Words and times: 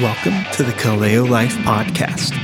Welcome 0.00 0.44
to 0.52 0.62
the 0.62 0.70
Kaleo 0.70 1.28
Life 1.28 1.56
Podcast. 1.64 2.38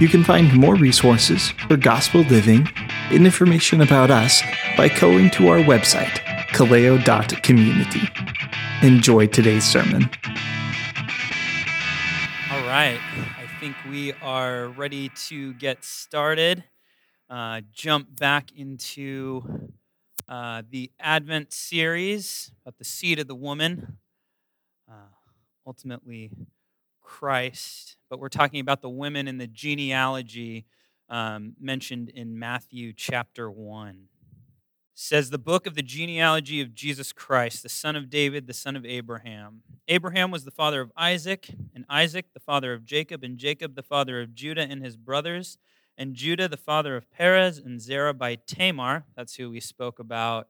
You 0.00 0.08
can 0.08 0.24
find 0.24 0.50
more 0.54 0.76
resources 0.76 1.50
for 1.68 1.76
gospel 1.76 2.22
living 2.22 2.66
and 3.10 3.26
information 3.26 3.82
about 3.82 4.10
us 4.10 4.40
by 4.78 4.88
going 4.88 5.28
to 5.32 5.48
our 5.48 5.58
website, 5.58 6.20
kaleo.community. 6.54 8.00
Enjoy 8.80 9.26
today's 9.26 9.64
sermon. 9.64 10.04
All 12.50 12.66
right, 12.66 12.98
I 13.36 13.46
think 13.60 13.76
we 13.90 14.14
are 14.14 14.68
ready 14.68 15.10
to 15.26 15.52
get 15.52 15.84
started. 15.84 16.64
Uh, 17.28 17.60
jump 17.74 18.18
back 18.18 18.52
into 18.56 19.70
uh, 20.26 20.62
the 20.66 20.90
Advent 20.98 21.52
series 21.52 22.52
about 22.62 22.78
the 22.78 22.86
seed 22.86 23.18
of 23.18 23.26
the 23.26 23.34
woman, 23.34 23.98
uh, 24.90 24.94
ultimately 25.66 26.30
Christ. 27.10 27.96
But 28.08 28.20
we're 28.20 28.28
talking 28.28 28.60
about 28.60 28.82
the 28.82 28.88
women 28.88 29.26
in 29.26 29.36
the 29.36 29.48
genealogy 29.48 30.64
um, 31.08 31.54
mentioned 31.60 32.08
in 32.08 32.38
Matthew 32.38 32.92
chapter 32.92 33.50
1 33.50 34.06
says 34.94 35.30
the 35.30 35.38
book 35.38 35.66
of 35.66 35.74
the 35.74 35.82
genealogy 35.82 36.60
of 36.60 36.74
Jesus 36.74 37.12
Christ, 37.12 37.62
the 37.62 37.68
son 37.68 37.96
of 37.96 38.10
David, 38.10 38.46
the 38.46 38.52
son 38.52 38.76
of 38.76 38.84
Abraham. 38.84 39.62
Abraham 39.88 40.30
was 40.30 40.44
the 40.44 40.50
father 40.50 40.82
of 40.82 40.92
Isaac, 40.96 41.48
and 41.74 41.84
Isaac 41.88 42.26
the 42.32 42.40
father 42.40 42.74
of 42.74 42.84
Jacob, 42.84 43.24
and 43.24 43.38
Jacob 43.38 43.74
the 43.74 43.82
father 43.82 44.20
of 44.20 44.34
Judah 44.34 44.62
and 44.62 44.84
his 44.84 44.96
brothers, 44.96 45.58
and 45.96 46.14
Judah 46.14 46.48
the 46.48 46.58
father 46.58 46.96
of 46.96 47.10
Perez 47.10 47.58
and 47.58 47.80
Zerah 47.80 48.14
by 48.14 48.36
Tamar. 48.36 49.04
That's 49.16 49.34
who 49.34 49.50
we 49.50 49.58
spoke 49.58 49.98
about. 49.98 50.48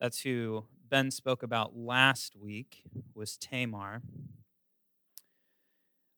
That's 0.00 0.20
who 0.20 0.64
Ben 0.88 1.10
spoke 1.10 1.42
about 1.42 1.76
last 1.76 2.36
week 2.36 2.82
was 3.14 3.36
Tamar. 3.36 4.02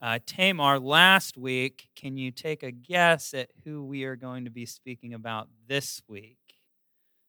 uh, 0.00 0.18
Tamar 0.26 0.78
last 0.78 1.36
week. 1.36 1.88
Can 1.94 2.16
you 2.16 2.30
take 2.30 2.62
a 2.62 2.70
guess 2.70 3.34
at 3.34 3.50
who 3.64 3.84
we 3.84 4.04
are 4.04 4.16
going 4.16 4.44
to 4.44 4.50
be 4.50 4.66
speaking 4.66 5.14
about 5.14 5.48
this 5.68 6.02
week? 6.08 6.38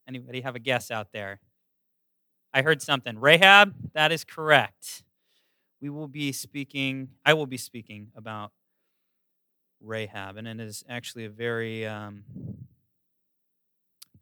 Anybody 0.07 0.41
have 0.41 0.55
a 0.55 0.59
guess 0.59 0.91
out 0.91 1.11
there? 1.11 1.39
I 2.53 2.61
heard 2.61 2.81
something. 2.81 3.19
Rahab, 3.19 3.73
that 3.93 4.11
is 4.11 4.23
correct. 4.23 5.03
We 5.81 5.89
will 5.89 6.07
be 6.07 6.31
speaking, 6.31 7.09
I 7.25 7.33
will 7.33 7.45
be 7.45 7.57
speaking 7.57 8.07
about 8.15 8.51
Rahab, 9.79 10.37
and 10.37 10.47
it 10.47 10.59
is 10.59 10.83
actually 10.89 11.25
a 11.25 11.29
very 11.29 11.85
um, 11.85 12.23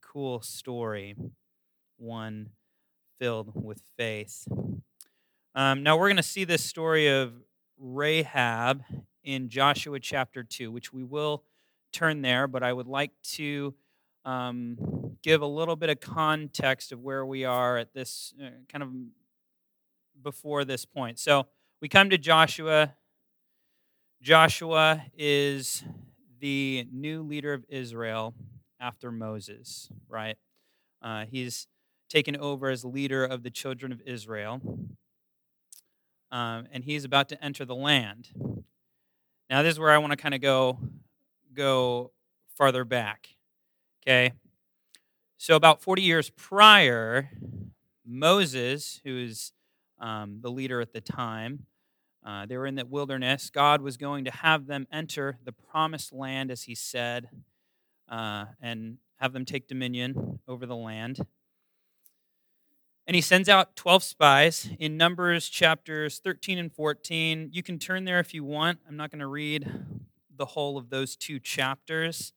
cool 0.02 0.42
story, 0.42 1.16
one 1.98 2.50
filled 3.20 3.52
with 3.56 3.82
faith. 3.98 4.48
Um, 5.54 5.84
now, 5.84 5.98
we're 5.98 6.08
going 6.08 6.18
to 6.18 6.24
see 6.24 6.44
this 6.44 6.66
story 6.66 7.08
of 7.08 7.34
Rahab 7.78 8.84
in 9.24 9.50
Joshua 9.50 10.00
chapter 10.00 10.44
2, 10.44 10.72
which 10.72 10.94
we 10.94 11.04
will 11.04 11.44
turn 11.92 12.22
there, 12.22 12.48
but 12.48 12.64
I 12.64 12.72
would 12.72 12.88
like 12.88 13.12
to 13.34 13.74
um, 14.24 15.18
give 15.22 15.42
a 15.42 15.48
little 15.48 15.76
bit 15.76 15.90
of 15.90 16.00
context 16.00 16.92
of 16.92 17.02
where 17.02 17.26
we 17.26 17.46
are 17.46 17.78
at 17.78 17.94
this 17.94 18.34
uh, 18.42 18.50
kind 18.70 18.84
of 18.84 18.90
before 20.22 20.66
this 20.66 20.86
point. 20.86 21.20
So 21.20 21.48
we 21.82 21.90
come 21.90 22.10
to 22.10 22.18
Joshua. 22.18 22.94
Joshua 24.22 25.04
is 25.18 25.84
the 26.40 26.88
new 26.92 27.24
leader 27.24 27.54
of 27.54 27.66
Israel 27.70 28.34
after 28.80 29.12
Moses, 29.12 29.90
right? 30.08 30.38
Uh, 31.02 31.26
he's 31.26 31.68
taken 32.10 32.36
over 32.36 32.70
as 32.70 32.84
leader 32.84 33.24
of 33.24 33.44
the 33.44 33.50
children 33.50 33.92
of 33.92 34.02
Israel 34.06 34.62
um, 36.36 36.68
and 36.74 36.84
he's 36.84 37.06
about 37.06 37.30
to 37.30 37.42
enter 37.42 37.64
the 37.64 37.76
land. 37.76 38.28
Now, 39.50 39.62
this 39.62 39.72
is 39.72 39.80
where 39.80 39.92
I 39.92 39.98
want 40.00 40.12
to 40.12 40.18
kind 40.18 40.36
of 40.36 40.42
go 40.42 40.78
go 41.54 42.12
farther 42.58 42.84
back. 42.84 43.30
Okay, 44.04 44.34
so 45.38 45.56
about 45.56 45.82
40 45.82 46.02
years 46.02 46.30
prior, 46.32 47.30
Moses, 48.06 49.00
who 49.06 49.18
is 49.18 49.54
um, 49.98 50.40
the 50.42 50.52
leader 50.52 50.82
at 50.82 50.92
the 50.92 51.00
time, 51.00 51.68
uh, 52.26 52.46
they 52.46 52.58
were 52.58 52.68
in 52.68 52.76
the 52.76 52.86
wilderness. 52.86 53.50
God 53.50 53.82
was 53.82 53.96
going 53.96 54.26
to 54.26 54.32
have 54.32 54.68
them 54.68 54.88
enter 54.92 55.38
the 55.46 55.54
promised 55.54 56.12
land, 56.12 56.52
as 56.52 56.64
He 56.64 56.76
said, 56.76 57.30
uh, 58.10 58.46
and 58.62 58.98
have 59.22 59.32
them 59.32 59.46
take 59.46 59.70
dominion 59.70 60.40
over 60.50 60.66
the 60.66 60.76
land. 60.76 61.26
And 63.08 63.14
he 63.14 63.22
sends 63.22 63.48
out 63.48 63.76
12 63.76 64.04
spies 64.04 64.70
in 64.80 64.98
Numbers 64.98 65.48
chapters 65.48 66.20
13 66.20 66.58
and 66.58 66.74
14. 66.74 67.50
You 67.54 67.62
can 67.62 67.78
turn 67.78 68.04
there 68.04 68.20
if 68.20 68.34
you 68.34 68.44
want. 68.44 68.80
I'm 68.88 68.98
not 68.98 69.12
going 69.12 69.20
to 69.20 69.28
read 69.28 69.70
the 70.36 70.46
whole 70.46 70.78
of 70.78 70.90
those 70.90 71.16
two 71.16 71.40
chapters. 71.40 72.34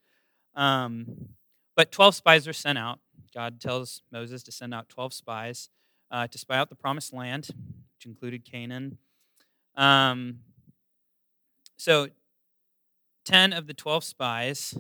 Um, 0.55 1.31
but 1.75 1.91
12 1.91 2.17
spies 2.17 2.47
are 2.47 2.53
sent 2.53 2.77
out. 2.77 3.01
God 3.34 3.61
tells 3.61 4.03
Moses 4.12 4.43
to 4.43 4.53
send 4.53 4.75
out 4.75 4.89
12 4.89 5.15
spies 5.15 5.71
uh, 6.11 6.27
to 6.27 6.39
spy 6.39 6.57
out 6.57 6.69
the 6.69 6.75
promised 6.75 7.12
land, 7.12 7.49
which 7.97 8.07
included 8.07 8.45
Canaan. 8.45 8.99
Um, 9.75 10.41
so 11.77 12.09
10 13.25 13.53
of 13.53 13.67
the 13.67 13.75
12 13.75 14.05
spies, 14.05 14.75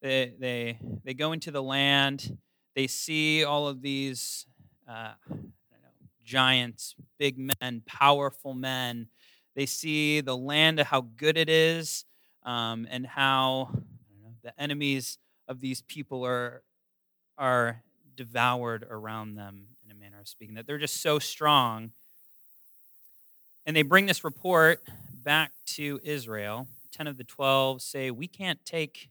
they, 0.00 0.32
they, 0.38 0.78
they 1.04 1.14
go 1.14 1.32
into 1.32 1.50
the 1.50 1.62
land. 1.62 2.38
They 2.74 2.86
see 2.86 3.44
all 3.44 3.68
of 3.68 3.82
these 3.82 4.46
uh, 4.88 5.12
know, 5.28 6.08
giants, 6.24 6.94
big 7.18 7.38
men, 7.38 7.82
powerful 7.86 8.54
men. 8.54 9.08
They 9.54 9.66
see 9.66 10.20
the 10.20 10.36
land, 10.36 10.80
of 10.80 10.86
how 10.86 11.02
good 11.16 11.36
it 11.36 11.48
is, 11.48 12.04
um, 12.44 12.86
and 12.90 13.06
how 13.06 13.70
the 14.42 14.58
enemies 14.60 15.18
of 15.48 15.60
these 15.60 15.82
people 15.82 16.24
are 16.24 16.62
are 17.38 17.82
devoured 18.14 18.86
around 18.90 19.34
them 19.36 19.66
in 19.84 19.90
a 19.90 19.94
manner 19.94 20.20
of 20.20 20.28
speaking. 20.28 20.54
That 20.54 20.66
they're 20.66 20.78
just 20.78 21.00
so 21.00 21.18
strong. 21.18 21.92
And 23.64 23.76
they 23.76 23.82
bring 23.82 24.06
this 24.06 24.24
report 24.24 24.82
back 25.12 25.52
to 25.66 26.00
Israel. 26.02 26.66
Ten 26.90 27.06
of 27.06 27.16
the 27.16 27.24
twelve 27.24 27.80
say, 27.80 28.10
"We 28.10 28.26
can't 28.26 28.64
take, 28.64 29.10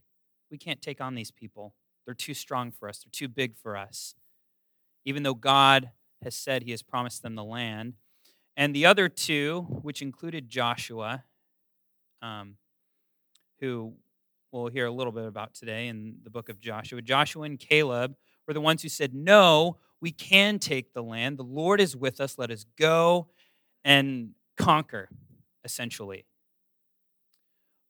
we 0.50 0.58
can't 0.58 0.82
take 0.82 1.02
on 1.02 1.16
these 1.16 1.32
people. 1.32 1.74
They're 2.06 2.14
too 2.14 2.34
strong 2.34 2.72
for 2.72 2.90
us. 2.90 3.00
They're 3.00 3.12
too 3.12 3.28
big 3.28 3.56
for 3.56 3.78
us." 3.78 4.16
Even 5.06 5.24
though 5.24 5.34
God 5.34 5.92
has 6.24 6.36
said 6.36 6.64
he 6.64 6.72
has 6.72 6.82
promised 6.82 7.24
them 7.24 7.36
the 7.36 7.44
land. 7.44 7.94
And 8.56 8.76
the 8.76 8.86
other 8.86 9.10
two, 9.10 9.62
which 9.82 10.02
included 10.02 10.50
Joshua, 10.50 11.24
um, 12.22 12.56
who 13.60 13.94
we'll 14.52 14.68
hear 14.68 14.86
a 14.86 14.92
little 14.92 15.14
bit 15.14 15.26
about 15.26 15.54
today 15.54 15.88
in 15.88 16.18
the 16.24 16.30
book 16.30 16.50
of 16.50 16.60
Joshua, 16.60 17.02
Joshua 17.02 17.44
and 17.44 17.60
Caleb 17.60 18.16
were 18.48 18.54
the 18.54 18.62
ones 18.62 18.82
who 18.82 18.90
said, 18.90 19.14
No, 19.14 19.78
we 20.02 20.12
can 20.12 20.60
take 20.60 20.94
the 20.94 21.04
land. 21.04 21.38
The 21.38 21.44
Lord 21.44 21.80
is 21.80 21.96
with 21.96 22.20
us. 22.20 22.38
Let 22.38 22.52
us 22.52 22.66
go 22.78 23.28
and 23.84 24.32
conquer, 24.58 25.10
essentially. 25.64 26.26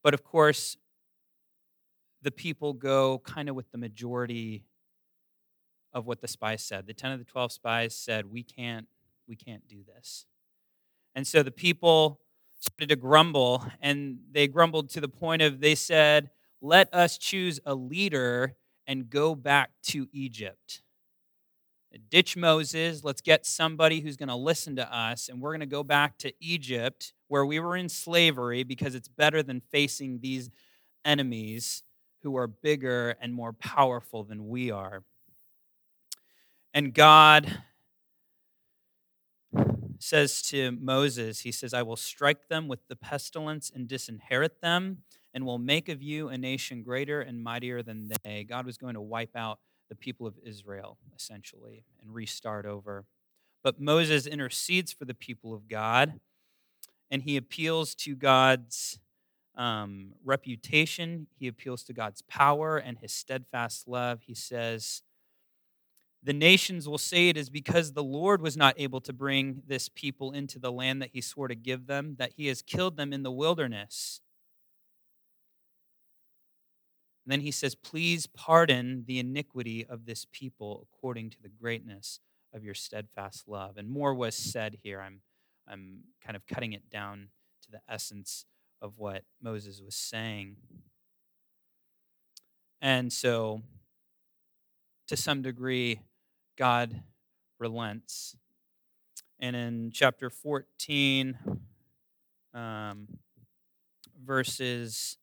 But 0.03 0.13
of 0.13 0.23
course, 0.23 0.77
the 2.21 2.31
people 2.31 2.73
go 2.73 3.19
kind 3.19 3.49
of 3.49 3.55
with 3.55 3.71
the 3.71 3.77
majority 3.77 4.63
of 5.93 6.05
what 6.05 6.21
the 6.21 6.27
spies 6.27 6.63
said. 6.63 6.87
The 6.87 6.93
10 6.93 7.11
of 7.11 7.19
the 7.19 7.25
12 7.25 7.51
spies 7.51 7.95
said, 7.95 8.31
"We 8.31 8.43
can't 8.43 8.87
we 9.27 9.35
can't 9.35 9.67
do 9.67 9.83
this." 9.83 10.25
And 11.15 11.27
so 11.27 11.43
the 11.43 11.51
people 11.51 12.21
started 12.59 12.89
to 12.89 12.95
grumble 12.95 13.65
and 13.81 14.19
they 14.31 14.47
grumbled 14.47 14.89
to 14.91 15.01
the 15.01 15.09
point 15.09 15.41
of 15.41 15.59
they 15.59 15.75
said, 15.75 16.29
"Let 16.61 16.93
us 16.93 17.17
choose 17.17 17.59
a 17.65 17.75
leader 17.75 18.55
and 18.87 19.09
go 19.09 19.35
back 19.35 19.71
to 19.83 20.07
Egypt." 20.11 20.81
Ditch 22.09 22.37
Moses, 22.37 23.03
let's 23.03 23.21
get 23.21 23.45
somebody 23.45 23.99
who's 23.99 24.15
going 24.15 24.29
to 24.29 24.35
listen 24.35 24.77
to 24.77 24.95
us 24.95 25.27
and 25.27 25.41
we're 25.41 25.51
going 25.51 25.59
to 25.59 25.65
go 25.65 25.83
back 25.83 26.17
to 26.19 26.33
Egypt 26.39 27.13
where 27.27 27.45
we 27.45 27.59
were 27.59 27.75
in 27.75 27.89
slavery 27.89 28.63
because 28.63 28.95
it's 28.95 29.09
better 29.09 29.43
than 29.43 29.59
facing 29.59 30.19
these 30.19 30.49
enemies 31.03 31.83
who 32.23 32.37
are 32.37 32.47
bigger 32.47 33.15
and 33.21 33.33
more 33.33 33.51
powerful 33.53 34.23
than 34.23 34.47
we 34.47 34.71
are. 34.71 35.03
And 36.73 36.93
God 36.93 37.63
says 39.99 40.41
to 40.43 40.71
Moses, 40.71 41.41
He 41.41 41.51
says, 41.51 41.73
I 41.73 41.81
will 41.81 41.95
strike 41.95 42.47
them 42.47 42.67
with 42.67 42.87
the 42.87 42.95
pestilence 42.95 43.71
and 43.73 43.87
disinherit 43.87 44.61
them. 44.61 45.03
and 45.33 45.45
will 45.45 45.59
make 45.59 45.87
of 45.87 46.01
you 46.01 46.27
a 46.27 46.37
nation 46.37 46.83
greater 46.83 47.21
and 47.21 47.41
mightier 47.43 47.81
than 47.81 48.11
they. 48.23 48.43
God 48.43 48.65
was 48.65 48.77
going 48.77 48.95
to 48.95 49.01
wipe 49.01 49.35
out 49.35 49.59
the 49.89 49.95
people 49.95 50.27
of 50.27 50.35
Israel, 50.43 50.97
essentially, 51.15 51.85
and 52.01 52.13
restart 52.13 52.65
over. 52.65 53.05
But 53.63 53.79
Moses 53.79 54.25
intercedes 54.25 54.91
for 54.91 55.05
the 55.05 55.13
people 55.13 55.53
of 55.53 55.67
God, 55.67 56.19
and 57.09 57.21
he 57.23 57.37
appeals 57.37 57.93
to 57.95 58.15
God's 58.15 58.99
um, 59.55 60.13
reputation, 60.23 61.27
he 61.37 61.47
appeals 61.47 61.83
to 61.83 61.93
God's 61.93 62.21
power 62.23 62.77
and 62.77 62.97
his 62.97 63.11
steadfast 63.11 63.87
love. 63.87 64.21
He 64.25 64.33
says, 64.33 65.01
the 66.23 66.33
nations 66.33 66.87
will 66.87 66.99
say 66.99 67.29
it 67.29 67.37
is 67.37 67.49
because 67.49 67.93
the 67.93 68.03
Lord 68.03 68.41
was 68.41 68.55
not 68.55 68.75
able 68.77 69.01
to 69.01 69.13
bring 69.13 69.63
this 69.65 69.89
people 69.89 70.31
into 70.31 70.59
the 70.59 70.71
land 70.71 71.01
that 71.01 71.09
he 71.13 71.21
swore 71.21 71.47
to 71.47 71.55
give 71.55 71.87
them, 71.87 72.15
that 72.19 72.33
he 72.35 72.47
has 72.47 72.61
killed 72.61 72.95
them 72.95 73.11
in 73.11 73.23
the 73.23 73.31
wilderness. 73.31 74.21
And 77.25 77.31
then 77.31 77.41
he 77.41 77.51
says, 77.51 77.73
Please 77.73 78.27
pardon 78.27 79.05
the 79.07 79.19
iniquity 79.19 79.85
of 79.85 80.05
this 80.05 80.27
people 80.31 80.87
according 80.91 81.31
to 81.31 81.41
the 81.41 81.49
greatness 81.49 82.19
of 82.53 82.63
your 82.63 82.75
steadfast 82.75 83.47
love. 83.47 83.77
And 83.77 83.89
more 83.89 84.13
was 84.13 84.35
said 84.35 84.77
here. 84.83 85.01
I'm, 85.01 85.21
I'm 85.67 86.01
kind 86.23 86.35
of 86.35 86.45
cutting 86.45 86.73
it 86.73 86.89
down 86.89 87.29
to 87.63 87.71
the 87.71 87.81
essence 87.89 88.45
of 88.79 88.93
what 88.97 89.23
Moses 89.41 89.81
was 89.83 89.95
saying. 89.95 90.57
And 92.79 93.13
so, 93.13 93.61
to 95.07 95.15
some 95.15 95.41
degree, 95.41 95.99
God 96.57 97.01
relents. 97.59 98.35
And 99.39 99.55
in 99.55 99.91
chapter 99.93 100.29
14, 100.29 101.37
um, 102.53 103.07
verses 104.23 105.17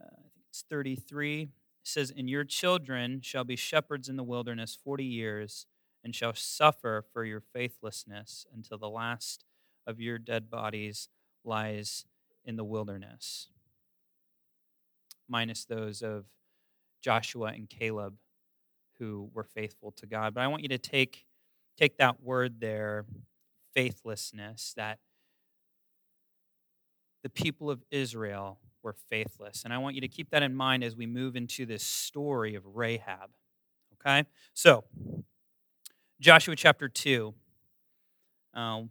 uh, 0.00 0.22
it's 0.48 0.64
33, 0.68 1.42
it 1.42 1.48
says, 1.82 2.12
And 2.16 2.28
your 2.28 2.44
children 2.44 3.20
shall 3.22 3.44
be 3.44 3.56
shepherds 3.56 4.08
in 4.08 4.16
the 4.16 4.24
wilderness 4.24 4.76
40 4.82 5.04
years, 5.04 5.66
and 6.04 6.14
shall 6.14 6.34
suffer 6.34 7.04
for 7.12 7.24
your 7.24 7.40
faithlessness 7.40 8.46
until 8.54 8.78
the 8.78 8.88
last 8.88 9.44
of 9.86 10.00
your 10.00 10.18
dead 10.18 10.50
bodies 10.50 11.08
lies 11.44 12.04
in 12.44 12.56
the 12.56 12.64
wilderness, 12.64 13.48
minus 15.28 15.64
those 15.64 16.02
of 16.02 16.26
Joshua 17.00 17.48
and 17.48 17.68
Caleb 17.68 18.14
who 18.98 19.30
were 19.32 19.44
faithful 19.44 19.92
to 19.92 20.06
God. 20.06 20.34
But 20.34 20.42
I 20.42 20.48
want 20.48 20.62
you 20.62 20.68
to 20.70 20.78
take, 20.78 21.24
take 21.78 21.98
that 21.98 22.22
word 22.22 22.60
there, 22.60 23.04
faithlessness, 23.74 24.74
that 24.76 24.98
the 27.22 27.30
people 27.30 27.70
of 27.70 27.82
Israel 27.90 28.58
were 28.82 28.94
faithless. 29.10 29.64
And 29.64 29.72
I 29.72 29.78
want 29.78 29.94
you 29.94 30.00
to 30.00 30.08
keep 30.08 30.30
that 30.30 30.42
in 30.42 30.54
mind 30.54 30.84
as 30.84 30.96
we 30.96 31.06
move 31.06 31.36
into 31.36 31.66
this 31.66 31.82
story 31.82 32.54
of 32.54 32.64
Rahab. 32.64 33.30
Okay? 33.94 34.24
So, 34.54 34.84
Joshua 36.20 36.56
chapter 36.56 36.88
2. 36.88 37.34
Um, 38.54 38.90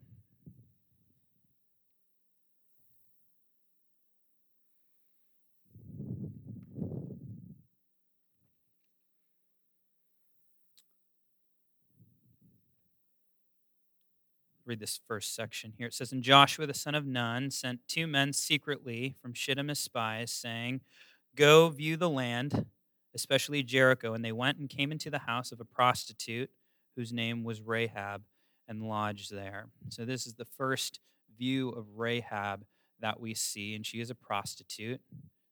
read 14.67 14.79
this 14.79 14.99
first 15.07 15.33
section 15.33 15.73
here. 15.77 15.87
It 15.87 15.93
says, 15.93 16.11
And 16.11 16.21
Joshua 16.21 16.67
the 16.67 16.73
son 16.73 16.95
of 16.95 17.05
Nun 17.05 17.49
sent 17.51 17.79
two 17.87 18.05
men 18.05 18.33
secretly 18.33 19.15
from 19.21 19.33
Shittim 19.33 19.69
as 19.69 19.79
spies, 19.79 20.31
saying, 20.31 20.81
Go 21.35 21.69
view 21.69 21.97
the 21.97 22.09
land, 22.09 22.65
especially 23.15 23.63
Jericho. 23.63 24.13
And 24.13 24.23
they 24.23 24.31
went 24.31 24.57
and 24.57 24.69
came 24.69 24.91
into 24.91 25.09
the 25.09 25.19
house 25.19 25.51
of 25.51 25.59
a 25.59 25.65
prostitute 25.65 26.49
whose 26.95 27.13
name 27.13 27.43
was 27.43 27.61
Rahab 27.61 28.23
and 28.67 28.83
lodged 28.83 29.33
there. 29.33 29.67
So 29.89 30.03
this 30.03 30.27
is 30.27 30.33
the 30.33 30.45
first 30.45 30.99
view 31.37 31.69
of 31.69 31.85
Rahab 31.95 32.65
that 32.99 33.19
we 33.19 33.33
see, 33.33 33.75
and 33.75 33.85
she 33.85 34.01
is 34.01 34.09
a 34.09 34.15
prostitute. 34.15 34.99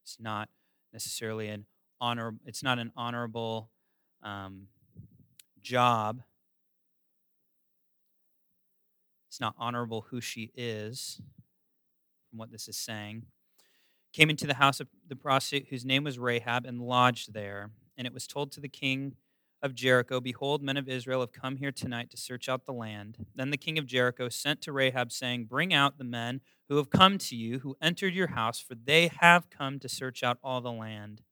It's 0.03 0.17
not 0.19 0.49
necessarily 0.91 1.47
an 1.47 1.65
honor. 2.01 2.35
It's 2.45 2.63
not 2.63 2.79
an 2.79 2.91
honorable 2.97 3.69
um, 4.23 4.67
job 5.61 6.21
it's 9.35 9.41
not 9.41 9.55
honorable 9.57 10.05
who 10.11 10.21
she 10.21 10.53
is, 10.55 11.19
from 12.29 12.39
what 12.39 12.53
this 12.53 12.69
is 12.69 12.77
saying. 12.77 13.23
Came 14.13 14.29
into 14.29 14.47
the 14.47 14.53
house 14.53 14.79
of 14.79 14.87
the 15.05 15.17
prostitute 15.17 15.67
whose 15.69 15.83
name 15.83 16.05
was 16.05 16.17
Rahab 16.17 16.65
and 16.65 16.79
lodged 16.79 17.33
there. 17.33 17.71
And 17.97 18.07
it 18.07 18.13
was 18.13 18.27
told 18.27 18.53
to 18.53 18.61
the 18.61 18.69
king 18.69 19.17
of 19.61 19.75
Jericho, 19.75 20.21
Behold, 20.21 20.63
men 20.63 20.77
of 20.77 20.87
Israel 20.87 21.19
have 21.19 21.33
come 21.33 21.57
here 21.57 21.73
tonight 21.73 22.09
to 22.11 22.17
search 22.17 22.47
out 22.47 22.65
the 22.65 22.71
land. 22.71 23.25
Then 23.35 23.49
the 23.49 23.57
king 23.57 23.77
of 23.77 23.85
Jericho 23.85 24.29
sent 24.29 24.61
to 24.61 24.71
Rahab, 24.71 25.11
saying, 25.11 25.47
Bring 25.47 25.73
out 25.73 25.97
the 25.97 26.05
men 26.05 26.39
who 26.69 26.77
have 26.77 26.89
come 26.89 27.17
to 27.17 27.35
you, 27.35 27.59
who 27.59 27.75
entered 27.81 28.13
your 28.13 28.27
house, 28.27 28.61
for 28.61 28.75
they 28.75 29.11
have 29.19 29.49
come 29.49 29.79
to 29.79 29.89
search 29.89 30.23
out 30.23 30.37
all 30.41 30.61
the 30.61 30.71
land. 30.71 31.23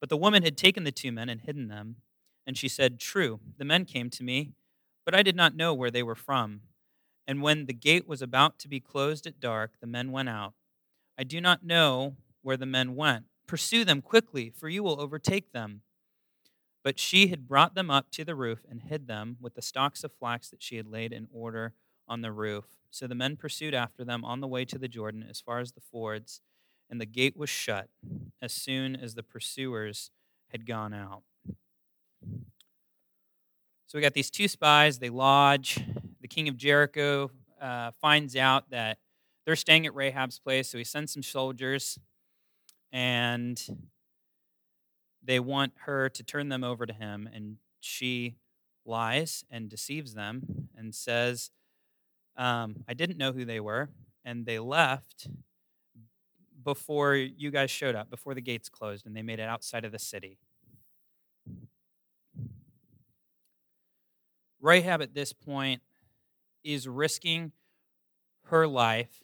But 0.00 0.08
the 0.08 0.16
woman 0.16 0.42
had 0.42 0.56
taken 0.56 0.82
the 0.82 0.90
two 0.90 1.12
men 1.12 1.28
and 1.28 1.42
hidden 1.42 1.68
them. 1.68 1.98
And 2.44 2.58
she 2.58 2.66
said, 2.66 2.98
True, 2.98 3.38
the 3.56 3.64
men 3.64 3.84
came 3.84 4.10
to 4.10 4.24
me, 4.24 4.54
but 5.04 5.14
I 5.14 5.22
did 5.22 5.36
not 5.36 5.54
know 5.54 5.72
where 5.72 5.92
they 5.92 6.02
were 6.02 6.16
from. 6.16 6.62
And 7.26 7.42
when 7.42 7.66
the 7.66 7.72
gate 7.72 8.06
was 8.06 8.22
about 8.22 8.58
to 8.60 8.68
be 8.68 8.80
closed 8.80 9.26
at 9.26 9.40
dark, 9.40 9.72
the 9.80 9.86
men 9.86 10.12
went 10.12 10.28
out. 10.28 10.54
I 11.18 11.24
do 11.24 11.40
not 11.40 11.64
know 11.64 12.16
where 12.42 12.56
the 12.56 12.66
men 12.66 12.94
went. 12.94 13.24
Pursue 13.46 13.84
them 13.84 14.02
quickly, 14.02 14.50
for 14.50 14.68
you 14.68 14.82
will 14.82 15.00
overtake 15.00 15.52
them. 15.52 15.82
But 16.82 16.98
she 16.98 17.28
had 17.28 17.48
brought 17.48 17.74
them 17.74 17.90
up 17.90 18.10
to 18.12 18.24
the 18.24 18.34
roof 18.34 18.60
and 18.70 18.82
hid 18.82 19.06
them 19.06 19.38
with 19.40 19.54
the 19.54 19.62
stalks 19.62 20.04
of 20.04 20.12
flax 20.12 20.50
that 20.50 20.62
she 20.62 20.76
had 20.76 20.86
laid 20.86 21.12
in 21.12 21.28
order 21.32 21.72
on 22.06 22.20
the 22.20 22.32
roof. 22.32 22.64
So 22.90 23.06
the 23.06 23.14
men 23.14 23.36
pursued 23.36 23.74
after 23.74 24.04
them 24.04 24.24
on 24.24 24.40
the 24.40 24.46
way 24.46 24.64
to 24.66 24.78
the 24.78 24.88
Jordan 24.88 25.24
as 25.28 25.40
far 25.40 25.60
as 25.60 25.72
the 25.72 25.80
fords, 25.80 26.42
and 26.90 27.00
the 27.00 27.06
gate 27.06 27.36
was 27.36 27.48
shut 27.48 27.88
as 28.42 28.52
soon 28.52 28.94
as 28.94 29.14
the 29.14 29.22
pursuers 29.22 30.10
had 30.48 30.66
gone 30.66 30.92
out. 30.92 31.22
So 33.86 33.98
we 33.98 34.02
got 34.02 34.12
these 34.12 34.30
two 34.30 34.48
spies, 34.48 34.98
they 34.98 35.08
lodge 35.08 35.82
the 36.24 36.28
king 36.28 36.48
of 36.48 36.56
Jericho 36.56 37.30
uh, 37.60 37.90
finds 38.00 38.34
out 38.34 38.70
that 38.70 38.96
they're 39.44 39.54
staying 39.54 39.84
at 39.84 39.94
Rahab's 39.94 40.38
place, 40.38 40.70
so 40.70 40.78
he 40.78 40.84
sends 40.84 41.12
some 41.12 41.22
soldiers 41.22 41.98
and 42.90 43.60
they 45.22 45.38
want 45.38 45.74
her 45.80 46.08
to 46.08 46.22
turn 46.22 46.48
them 46.48 46.64
over 46.64 46.86
to 46.86 46.94
him. 46.94 47.28
And 47.30 47.58
she 47.78 48.36
lies 48.86 49.44
and 49.50 49.68
deceives 49.68 50.14
them 50.14 50.70
and 50.74 50.94
says, 50.94 51.50
um, 52.38 52.76
I 52.88 52.94
didn't 52.94 53.18
know 53.18 53.32
who 53.32 53.44
they 53.44 53.60
were. 53.60 53.90
And 54.24 54.46
they 54.46 54.58
left 54.58 55.28
before 56.64 57.16
you 57.16 57.50
guys 57.50 57.70
showed 57.70 57.96
up, 57.96 58.08
before 58.08 58.32
the 58.32 58.40
gates 58.40 58.70
closed, 58.70 59.04
and 59.04 59.14
they 59.14 59.20
made 59.20 59.40
it 59.40 59.46
outside 59.46 59.84
of 59.84 59.92
the 59.92 59.98
city. 59.98 60.38
Rahab 64.58 65.02
at 65.02 65.12
this 65.12 65.34
point 65.34 65.82
is 66.64 66.88
risking 66.88 67.52
her 68.46 68.66
life 68.66 69.22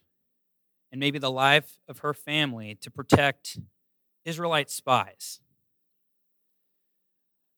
and 0.92 1.00
maybe 1.00 1.18
the 1.18 1.30
life 1.30 1.78
of 1.88 1.98
her 1.98 2.14
family 2.14 2.76
to 2.80 2.90
protect 2.90 3.58
Israelite 4.24 4.70
spies, 4.70 5.40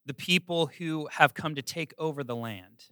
the 0.06 0.14
people 0.14 0.66
who 0.78 1.08
have 1.12 1.34
come 1.34 1.54
to 1.54 1.62
take 1.62 1.94
over 1.98 2.22
the 2.22 2.36
land, 2.36 2.86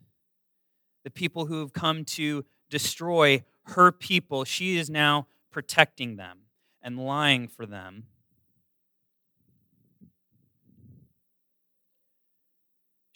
the 1.05 1.11
people 1.11 1.47
who 1.47 1.61
have 1.61 1.73
come 1.73 2.05
to 2.05 2.45
destroy 2.69 3.45
her 3.65 3.93
people. 3.93 4.45
She 4.45 4.77
is 4.77 4.89
now 4.89 5.27
protecting 5.51 6.17
them 6.17 6.41
and 6.83 6.99
lying 6.99 7.49
for 7.49 7.67
them 7.67 8.05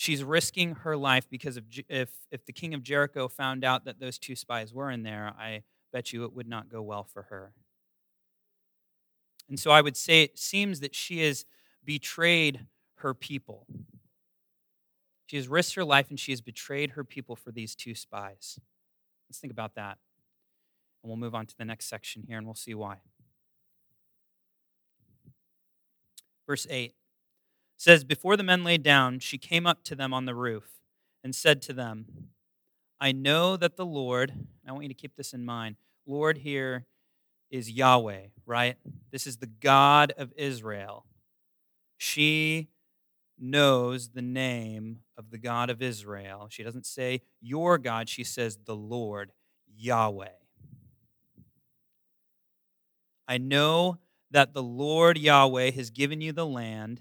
She's 0.04 0.22
risking 0.22 0.74
her 0.82 0.98
life 0.98 1.30
because 1.30 1.56
if, 1.56 1.64
if, 1.88 2.10
if 2.30 2.44
the 2.44 2.52
king 2.52 2.74
of 2.74 2.82
Jericho 2.82 3.26
found 3.26 3.64
out 3.64 3.86
that 3.86 4.00
those 4.00 4.18
two 4.18 4.36
spies 4.36 4.70
were 4.70 4.90
in 4.90 5.02
there, 5.02 5.32
I 5.38 5.62
bet 5.94 6.12
you 6.12 6.24
it 6.24 6.34
would 6.34 6.46
not 6.46 6.68
go 6.68 6.82
well 6.82 7.04
for 7.04 7.22
her. 7.30 7.54
And 9.48 9.58
so 9.58 9.70
I 9.70 9.80
would 9.80 9.96
say 9.96 10.22
it 10.22 10.38
seems 10.38 10.80
that 10.80 10.94
she 10.94 11.20
has 11.20 11.46
betrayed 11.82 12.66
her 12.96 13.14
people. 13.14 13.66
She 15.24 15.36
has 15.36 15.48
risked 15.48 15.74
her 15.76 15.84
life 15.86 16.10
and 16.10 16.20
she 16.20 16.32
has 16.32 16.42
betrayed 16.42 16.90
her 16.90 17.04
people 17.04 17.34
for 17.34 17.50
these 17.50 17.74
two 17.74 17.94
spies. 17.94 18.60
Let's 19.30 19.38
think 19.38 19.54
about 19.54 19.74
that. 19.76 19.96
And 21.02 21.08
we'll 21.08 21.16
move 21.16 21.34
on 21.34 21.46
to 21.46 21.56
the 21.56 21.64
next 21.64 21.86
section 21.86 22.24
here 22.28 22.36
and 22.36 22.46
we'll 22.46 22.54
see 22.54 22.74
why. 22.74 22.98
Verse 26.46 26.66
8 26.68 26.94
says, 27.76 28.04
Before 28.04 28.36
the 28.36 28.42
men 28.42 28.64
lay 28.64 28.78
down, 28.78 29.18
she 29.18 29.38
came 29.38 29.66
up 29.66 29.84
to 29.84 29.94
them 29.94 30.12
on 30.12 30.24
the 30.24 30.34
roof 30.34 30.80
and 31.22 31.34
said 31.34 31.62
to 31.62 31.72
them, 31.72 32.06
I 33.00 33.12
know 33.12 33.56
that 33.56 33.76
the 33.76 33.86
Lord, 33.86 34.32
I 34.66 34.72
want 34.72 34.84
you 34.84 34.88
to 34.88 34.94
keep 34.94 35.16
this 35.16 35.32
in 35.32 35.44
mind, 35.44 35.76
Lord 36.06 36.38
here 36.38 36.86
is 37.50 37.70
Yahweh, 37.70 38.26
right? 38.46 38.76
This 39.10 39.26
is 39.26 39.38
the 39.38 39.46
God 39.46 40.12
of 40.16 40.32
Israel. 40.36 41.06
She 41.96 42.68
knows 43.38 44.10
the 44.10 44.22
name 44.22 45.00
of 45.16 45.30
the 45.30 45.38
God 45.38 45.70
of 45.70 45.82
Israel. 45.82 46.48
She 46.50 46.62
doesn't 46.62 46.86
say 46.86 47.22
your 47.40 47.78
God, 47.78 48.08
she 48.08 48.24
says 48.24 48.58
the 48.64 48.76
Lord, 48.76 49.32
Yahweh. 49.76 50.28
I 53.26 53.38
know 53.38 53.98
that 54.30 54.52
the 54.52 54.62
Lord 54.62 55.16
Yahweh 55.16 55.70
has 55.72 55.90
given 55.90 56.20
you 56.20 56.32
the 56.32 56.46
land, 56.46 57.00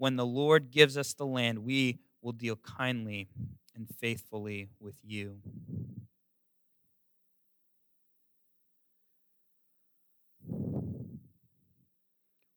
when 0.00 0.16
the 0.16 0.24
Lord 0.24 0.70
gives 0.70 0.96
us 0.96 1.12
the 1.12 1.26
land, 1.26 1.58
we 1.58 1.98
will 2.22 2.32
deal 2.32 2.56
kindly 2.56 3.28
and 3.76 3.86
faithfully 4.00 4.70
with 4.80 4.96
you. 5.04 5.36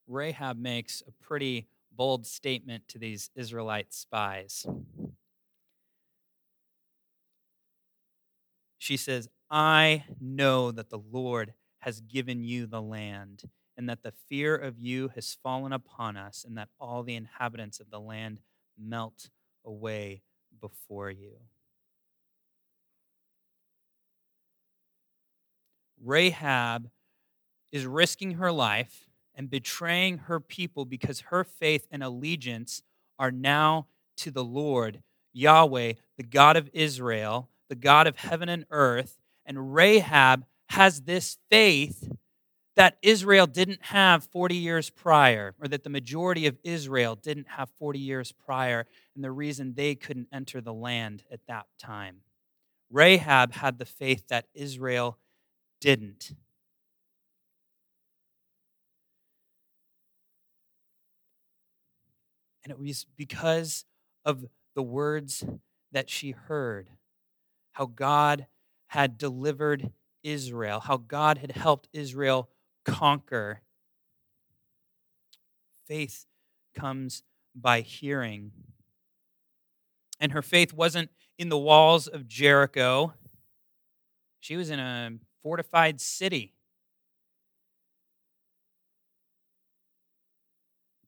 Rahab 0.08 0.58
makes 0.58 1.04
a 1.06 1.12
pretty 1.22 1.68
bold 1.92 2.26
statement 2.26 2.88
to 2.88 2.98
these 2.98 3.30
Israelite 3.36 3.94
spies. 3.94 4.66
She 8.78 8.96
says, 8.96 9.28
I 9.52 10.06
know 10.22 10.72
that 10.72 10.90
the 10.90 11.02
Lord 11.12 11.54
has 11.80 12.00
given 12.00 12.46
you 12.46 12.68
the 12.68 12.82
land, 12.82 13.44
and 13.78 13.90
that 13.90 14.04
the 14.04 14.14
fear 14.30 14.56
of 14.56 14.80
you 14.80 15.10
has 15.16 15.38
fallen 15.42 15.74
upon 15.74 16.18
us, 16.18 16.46
and 16.48 16.58
that 16.58 16.70
all 16.80 17.04
the 17.04 17.16
inhabitants 17.16 17.80
of 17.80 17.90
the 17.90 18.00
land 18.00 18.40
melt 18.78 19.30
away 19.66 20.22
before 20.60 21.10
you. 21.10 21.34
Rahab 26.04 26.90
is 27.72 27.86
risking 27.86 28.34
her 28.34 28.52
life 28.52 29.08
and 29.36 29.50
betraying 29.50 30.20
her 30.20 30.40
people 30.40 30.86
because 30.86 31.22
her 31.22 31.44
faith 31.44 31.88
and 31.92 32.04
allegiance 32.04 32.84
are 33.18 33.32
now 33.32 33.88
to 34.18 34.30
the 34.30 34.44
Lord, 34.44 35.02
Yahweh, 35.34 35.94
the 36.18 36.24
God 36.24 36.56
of 36.56 36.70
Israel, 36.74 37.50
the 37.70 37.76
God 37.76 38.06
of 38.06 38.18
heaven 38.18 38.50
and 38.50 38.66
earth. 38.70 39.18
And 39.46 39.74
Rahab 39.74 40.46
has 40.70 41.02
this 41.02 41.38
faith 41.50 42.12
that 42.76 42.98
Israel 43.02 43.46
didn't 43.46 43.84
have 43.84 44.26
40 44.26 44.56
years 44.56 44.90
prior, 44.90 45.54
or 45.62 45.68
that 45.68 45.84
the 45.84 45.90
majority 45.90 46.48
of 46.48 46.58
Israel 46.64 47.16
didn't 47.16 47.48
have 47.50 47.70
40 47.78 48.00
years 48.00 48.32
prior, 48.32 48.86
and 49.16 49.24
the 49.24 49.32
reason 49.32 49.74
they 49.74 49.96
couldn't 49.96 50.28
enter 50.34 50.60
the 50.60 50.74
land 50.74 51.24
at 51.32 51.46
that 51.48 51.68
time. 51.78 52.22
Rahab 52.90 53.54
had 53.54 53.78
the 53.78 53.86
faith 53.86 54.28
that 54.30 54.48
Israel 54.54 55.20
didn't. 55.80 56.34
And 62.64 62.72
it 62.72 62.80
was 62.80 63.06
because 63.18 63.86
of 64.24 64.46
the 64.76 64.82
words 64.84 65.44
that 65.92 66.10
she 66.10 66.32
heard, 66.32 66.90
how 67.74 67.86
God 67.86 68.48
had 68.88 69.18
delivered 69.18 69.92
Israel, 70.24 70.80
how 70.80 70.98
God 70.98 71.40
had 71.40 71.52
helped 71.52 71.90
Israel 71.94 72.50
conquer. 72.86 73.62
Faith 75.88 76.26
comes 76.76 77.24
by 77.56 77.82
hearing. 77.82 78.52
And 80.20 80.32
her 80.32 80.42
faith 80.42 80.74
wasn't 80.74 81.10
in 81.38 81.50
the 81.50 81.58
walls 81.58 82.08
of 82.08 82.28
Jericho, 82.28 83.14
she 84.40 84.56
was 84.56 84.70
in 84.70 84.80
a 84.80 85.12
fortified 85.42 86.02
city. 86.02 86.54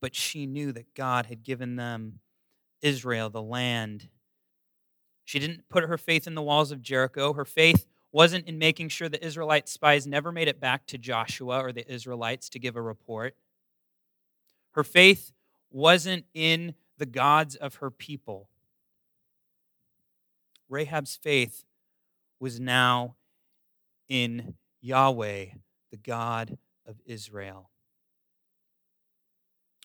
But 0.02 0.16
she 0.16 0.46
knew 0.46 0.72
that 0.72 0.94
God 0.94 1.26
had 1.26 1.44
given 1.44 1.76
them 1.76 2.20
Israel, 2.82 3.30
the 3.30 3.42
land. 3.42 4.10
She 5.24 5.40
didn't 5.40 5.68
put 5.70 5.84
her 5.84 5.98
faith 5.98 6.28
in 6.28 6.36
the 6.36 6.42
walls 6.42 6.72
of 6.72 6.82
Jericho. 6.82 7.34
Her 7.34 7.46
faith 7.46 7.88
wasn't 8.16 8.48
in 8.48 8.58
making 8.58 8.88
sure 8.88 9.10
the 9.10 9.22
Israelite 9.26 9.68
spies 9.68 10.08
never 10.08 10.32
made 10.32 10.48
it 10.48 10.58
back 10.58 10.86
to 10.86 10.98
Joshua 10.98 11.62
or 11.62 11.74
the 11.74 11.86
Israelites 11.92 12.48
to 12.48 12.60
give 12.60 12.78
a 12.78 12.82
report. 12.82 13.36
Her 14.72 14.86
faith 14.86 15.34
wasn't 15.70 16.24
in 16.34 16.76
the 16.98 17.06
gods 17.06 17.58
of 17.58 17.76
her 17.76 17.92
people. 17.92 18.48
Rahab's 20.70 21.18
faith 21.22 21.66
was 22.40 22.58
now 22.58 23.18
in 24.08 24.54
Yahweh, 24.80 25.48
the 25.92 25.98
God 25.98 26.58
of 26.88 26.96
Israel. 27.06 27.70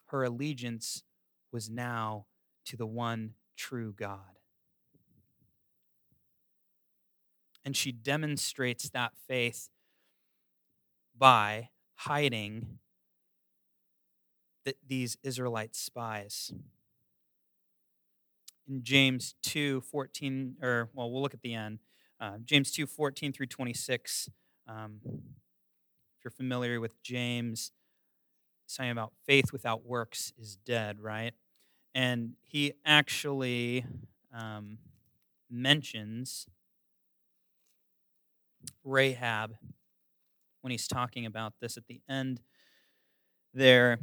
Her 0.07 0.23
allegiance 0.23 1.03
was 1.51 1.69
now 1.69 2.27
to 2.67 2.77
the 2.77 2.87
one 2.87 3.33
true 3.57 3.93
God. 3.93 4.40
And 7.65 7.77
she 7.77 7.93
demonstrates 7.93 8.89
that 8.91 9.13
faith 9.29 9.69
by 11.17 11.69
hiding 11.95 12.79
the, 14.65 14.75
these 14.87 15.17
Israelite 15.23 15.75
spies. 15.75 16.53
In 18.69 18.83
James 18.83 19.35
2 19.43 19.83
14, 19.83 20.57
or 20.63 20.91
well, 20.95 21.11
we'll 21.11 21.23
look 21.23 21.35
at 21.35 21.43
the 21.43 21.55
end. 21.55 21.81
Uh, 22.21 22.39
James 22.45 22.71
2 22.71 22.87
14 22.87 23.33
through 23.33 23.47
26. 23.47 24.29
Um, 24.69 25.01
if 25.05 26.25
you're 26.25 26.31
familiar 26.31 26.81
with 26.81 27.03
James, 27.03 27.73
saying 28.67 28.91
about 28.91 29.13
faith 29.27 29.53
without 29.53 29.85
works 29.85 30.33
is 30.39 30.57
dead, 30.57 31.01
right? 31.01 31.33
And 31.95 32.35
he 32.43 32.75
actually 32.85 33.85
um, 34.33 34.79
mentions 35.51 36.47
Rahab 38.85 39.57
when 40.61 40.71
he's 40.71 40.89
talking 40.89 41.27
about 41.27 41.55
this 41.61 41.77
at 41.77 41.87
the 41.87 42.01
end 42.09 42.41
there. 43.55 43.99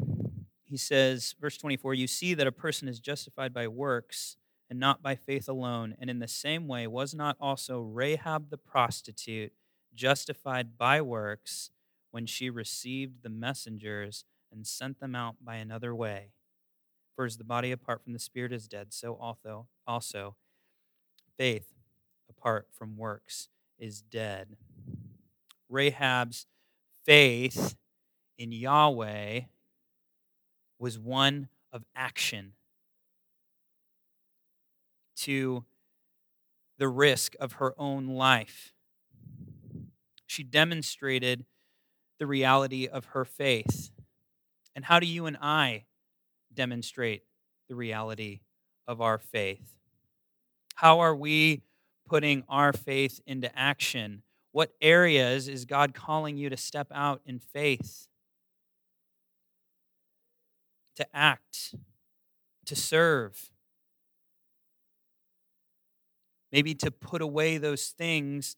He 0.64 0.78
says, 0.78 1.36
verse 1.40 1.58
24, 1.58 1.94
You 1.94 2.08
see 2.08 2.34
that 2.34 2.48
a 2.48 2.52
person 2.52 2.88
is 2.88 3.00
justified 3.00 3.54
by 3.54 3.68
works 3.68 4.38
and 4.70 4.80
not 4.80 5.02
by 5.02 5.16
faith 5.16 5.48
alone. 5.48 5.96
And 6.00 6.10
in 6.10 6.20
the 6.20 6.28
same 6.28 6.68
way, 6.68 6.88
was 6.88 7.14
not 7.14 7.38
also 7.40 7.80
Rahab 7.80 8.50
the 8.50 8.58
prostitute 8.58 9.54
justified 9.96 10.78
by 10.78 11.02
works 11.02 11.72
when 12.12 12.26
she 12.26 12.50
received 12.50 13.24
the 13.24 13.30
messengers 13.30 14.26
and 14.52 14.68
sent 14.68 15.00
them 15.00 15.16
out 15.16 15.36
by 15.42 15.56
another 15.56 15.96
way? 15.96 16.32
For 17.16 17.26
as 17.26 17.38
the 17.38 17.44
body 17.44 17.72
apart 17.72 18.04
from 18.04 18.14
the 18.14 18.20
spirit 18.20 18.52
is 18.52 18.68
dead, 18.68 18.94
so 18.94 19.16
also, 19.16 19.68
also 19.88 20.36
faith 21.38 21.74
apart 22.30 22.68
from 22.78 22.98
works 22.98 23.50
is 23.80 24.02
dead. 24.02 24.56
Rahab's 25.70 26.46
faith 27.06 27.76
in 28.38 28.52
Yahweh 28.52 29.42
was 30.80 31.00
one 31.00 31.50
of 31.72 31.84
action 31.96 32.54
to 35.18 35.66
the 36.78 36.88
risk 36.88 37.36
of 37.40 37.54
her 37.54 37.74
own 37.78 38.08
life. 38.08 38.74
She 40.28 40.44
demonstrated 40.44 41.46
the 42.20 42.28
reality 42.28 42.88
of 42.88 43.06
her 43.06 43.26
faith. 43.26 43.92
And 44.76 44.86
how 44.86 45.00
do 45.00 45.08
you 45.08 45.26
and 45.26 45.38
I 45.42 45.86
demonstrate 46.54 47.24
the 47.68 47.76
reality 47.76 48.42
of 48.88 49.02
our 49.02 49.18
faith? 49.18 49.74
How 50.76 51.00
are 51.00 51.16
we 51.16 51.64
putting 52.08 52.44
our 52.48 52.74
faith 52.74 53.20
into 53.26 53.56
action? 53.58 54.24
What 54.52 54.72
areas 54.82 55.48
is 55.48 55.66
God 55.66 55.94
calling 55.94 56.38
you 56.38 56.50
to 56.50 56.58
step 56.58 56.88
out 56.94 57.22
in 57.26 57.40
faith? 57.40 58.08
To 60.96 61.06
act, 61.14 61.76
to 62.66 62.76
serve, 62.76 63.52
maybe 66.52 66.74
to 66.74 66.90
put 66.90 67.22
away 67.22 67.58
those 67.58 67.90
things 67.90 68.56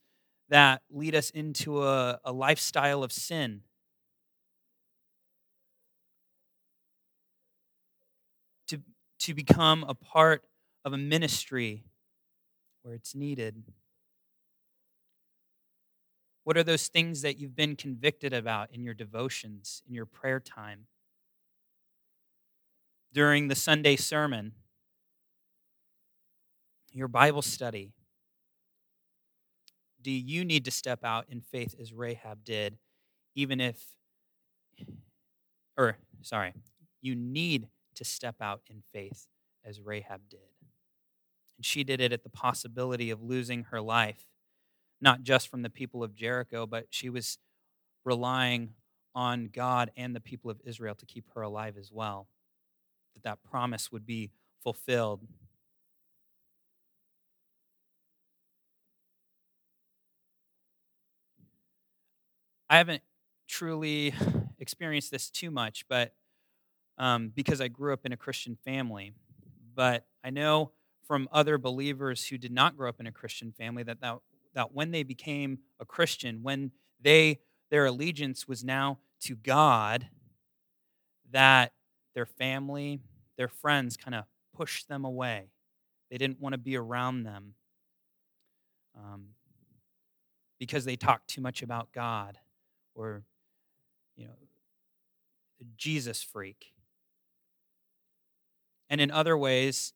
that 0.49 0.81
lead 0.89 1.15
us 1.15 1.29
into 1.29 1.83
a, 1.83 2.19
a 2.23 2.31
lifestyle 2.31 3.03
of 3.03 3.11
sin. 3.11 3.61
To, 8.67 8.81
to 9.19 9.33
become 9.33 9.83
a 9.87 9.93
part 9.93 10.43
of 10.85 10.93
a 10.93 10.97
ministry 10.97 11.83
where 12.89 12.95
it's 12.95 13.13
needed. 13.13 13.61
What 16.43 16.57
are 16.57 16.63
those 16.63 16.87
things 16.87 17.21
that 17.21 17.37
you've 17.37 17.55
been 17.55 17.75
convicted 17.75 18.33
about 18.33 18.71
in 18.73 18.83
your 18.83 18.95
devotions, 18.95 19.83
in 19.87 19.93
your 19.93 20.07
prayer 20.07 20.39
time? 20.39 20.87
During 23.13 23.47
the 23.47 23.53
Sunday 23.53 23.95
sermon, 23.95 24.53
your 26.91 27.07
Bible 27.07 27.43
study? 27.43 27.93
Do 30.01 30.09
you 30.09 30.43
need 30.43 30.65
to 30.65 30.71
step 30.71 31.03
out 31.03 31.25
in 31.29 31.41
faith 31.41 31.75
as 31.79 31.93
Rahab 31.93 32.43
did, 32.43 32.79
even 33.35 33.61
if, 33.61 33.85
or 35.77 35.97
sorry, 36.23 36.55
you 37.03 37.13
need 37.13 37.67
to 37.93 38.03
step 38.03 38.37
out 38.41 38.61
in 38.67 38.81
faith 38.91 39.27
as 39.63 39.79
Rahab 39.79 40.21
did? 40.27 40.58
And 41.59 41.65
she 41.65 41.83
did 41.83 42.01
it 42.01 42.11
at 42.11 42.23
the 42.23 42.29
possibility 42.29 43.11
of 43.11 43.21
losing 43.21 43.65
her 43.65 43.81
life, 43.81 44.25
not 44.99 45.23
just 45.23 45.47
from 45.47 45.61
the 45.61 45.69
people 45.69 46.03
of 46.03 46.15
Jericho, 46.15 46.65
but 46.65 46.87
she 46.89 47.09
was 47.09 47.37
relying 48.05 48.71
on 49.13 49.49
God 49.51 49.91
and 49.95 50.15
the 50.15 50.21
people 50.21 50.49
of 50.49 50.59
Israel 50.65 50.95
to 50.95 51.05
keep 51.05 51.25
her 51.35 51.41
alive 51.41 51.77
as 51.77 51.91
well. 51.91 52.27
That 53.13 53.23
that 53.23 53.43
promise 53.43 53.91
would 53.91 54.05
be 54.07 54.31
fulfilled 54.63 55.21
I 62.69 62.77
haven't 62.77 63.01
truly 63.47 64.13
experienced 64.59 65.11
this 65.11 65.29
too 65.29 65.49
much, 65.51 65.85
but 65.89 66.13
um, 66.97 67.29
because 67.29 67.61
I 67.61 67.67
grew 67.67 67.93
up 67.93 68.05
in 68.05 68.11
a 68.11 68.17
Christian 68.17 68.57
family. 68.63 69.13
But 69.73 70.05
I 70.23 70.29
know 70.29 70.71
from 71.09 71.27
other 71.31 71.57
believers 71.57 72.27
who 72.27 72.37
did 72.37 72.51
not 72.51 72.77
grow 72.77 72.87
up 72.87 72.99
in 72.99 73.07
a 73.07 73.11
Christian 73.11 73.51
family 73.51 73.81
that, 73.81 73.99
that, 73.99 74.19
that 74.53 74.75
when 74.75 74.91
they 74.91 75.01
became 75.01 75.57
a 75.79 75.85
Christian, 75.85 76.43
when 76.43 76.71
they 77.01 77.39
their 77.71 77.87
allegiance 77.87 78.47
was 78.47 78.63
now 78.63 78.99
to 79.21 79.35
God, 79.35 80.07
that 81.31 81.73
their 82.13 82.27
family, 82.27 82.99
their 83.37 83.47
friends 83.47 83.97
kind 83.97 84.13
of 84.13 84.25
pushed 84.55 84.87
them 84.87 85.03
away. 85.03 85.49
They 86.11 86.19
didn't 86.19 86.39
want 86.39 86.53
to 86.53 86.59
be 86.59 86.77
around 86.77 87.23
them 87.23 87.55
um, 88.95 89.29
because 90.59 90.85
they 90.85 90.95
talked 90.95 91.27
too 91.27 91.41
much 91.41 91.63
about 91.63 91.91
God 91.91 92.37
or, 92.93 93.23
you 94.15 94.25
know, 94.25 94.33
Jesus 95.75 96.21
freak. 96.21 96.73
And 98.91 99.01
in 99.01 99.09
other 99.09 99.35
ways, 99.35 99.93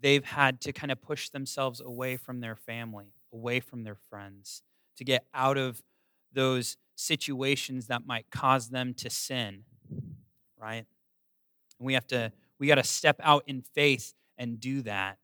they've 0.00 0.24
had 0.24 0.60
to 0.62 0.72
kind 0.72 0.92
of 0.92 1.00
push 1.00 1.28
themselves 1.28 1.80
away 1.80 2.16
from 2.16 2.40
their 2.40 2.56
family, 2.56 3.14
away 3.32 3.60
from 3.60 3.84
their 3.84 3.96
friends, 4.10 4.62
to 4.96 5.04
get 5.04 5.26
out 5.34 5.56
of 5.56 5.82
those 6.32 6.76
situations 6.94 7.86
that 7.86 8.06
might 8.06 8.30
cause 8.30 8.68
them 8.68 8.94
to 8.94 9.10
sin, 9.10 9.64
right? 10.58 10.86
And 11.78 11.86
we 11.86 11.94
have 11.94 12.06
to, 12.08 12.32
we 12.58 12.66
got 12.66 12.76
to 12.76 12.84
step 12.84 13.20
out 13.22 13.44
in 13.46 13.62
faith 13.62 14.14
and 14.38 14.60
do 14.60 14.82
that. 14.82 15.18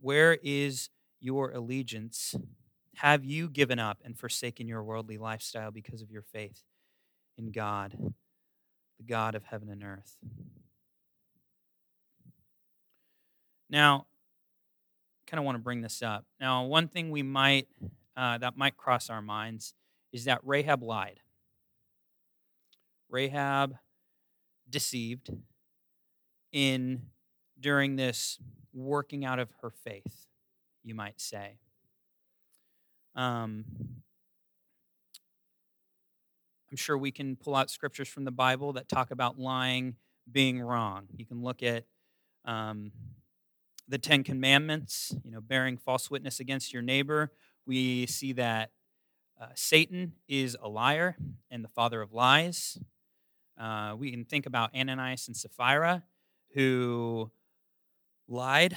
Where 0.00 0.38
is 0.42 0.88
your 1.20 1.52
allegiance? 1.52 2.34
Have 2.96 3.24
you 3.24 3.48
given 3.48 3.78
up 3.78 3.98
and 4.04 4.18
forsaken 4.18 4.66
your 4.66 4.82
worldly 4.82 5.18
lifestyle 5.18 5.70
because 5.70 6.02
of 6.02 6.10
your 6.10 6.22
faith 6.22 6.62
in 7.36 7.52
God, 7.52 7.96
the 9.00 9.04
God 9.04 9.34
of 9.34 9.44
heaven 9.44 9.68
and 9.70 9.82
earth? 9.82 10.18
Now, 13.68 14.06
kind 15.26 15.38
of 15.38 15.44
want 15.44 15.56
to 15.56 15.62
bring 15.62 15.80
this 15.80 16.02
up. 16.02 16.26
Now, 16.40 16.64
one 16.64 16.88
thing 16.88 17.10
we 17.10 17.22
might 17.22 17.68
uh, 18.16 18.38
that 18.38 18.56
might 18.56 18.76
cross 18.76 19.08
our 19.08 19.22
minds 19.22 19.74
is 20.12 20.24
that 20.24 20.40
Rahab 20.44 20.82
lied. 20.82 21.20
Rahab 23.08 23.76
deceived 24.68 25.30
in 26.52 27.02
during 27.58 27.96
this 27.96 28.38
working 28.72 29.24
out 29.24 29.38
of 29.38 29.50
her 29.62 29.70
faith 29.70 30.26
you 30.82 30.94
might 30.94 31.20
say. 31.20 31.58
Um, 33.14 33.64
I'm 36.70 36.76
sure 36.76 36.96
we 36.96 37.10
can 37.10 37.34
pull 37.34 37.56
out 37.56 37.68
scriptures 37.68 38.08
from 38.08 38.24
the 38.24 38.30
Bible 38.30 38.74
that 38.74 38.88
talk 38.88 39.10
about 39.10 39.38
lying 39.38 39.96
being 40.30 40.60
wrong. 40.60 41.08
You 41.16 41.26
can 41.26 41.42
look 41.42 41.62
at 41.64 41.84
um, 42.44 42.92
the 43.88 43.98
Ten 43.98 44.22
Commandments, 44.22 45.12
you 45.24 45.32
know, 45.32 45.40
bearing 45.40 45.76
false 45.76 46.10
witness 46.10 46.38
against 46.38 46.72
your 46.72 46.82
neighbor. 46.82 47.32
We 47.66 48.06
see 48.06 48.32
that 48.34 48.70
uh, 49.40 49.46
Satan 49.54 50.12
is 50.28 50.56
a 50.62 50.68
liar 50.68 51.16
and 51.50 51.64
the 51.64 51.68
father 51.68 52.00
of 52.02 52.12
lies. 52.12 52.78
Uh, 53.58 53.94
we 53.98 54.12
can 54.12 54.24
think 54.24 54.46
about 54.46 54.74
Ananias 54.74 55.26
and 55.26 55.36
Sapphira, 55.36 56.04
who 56.54 57.32
lied 58.28 58.76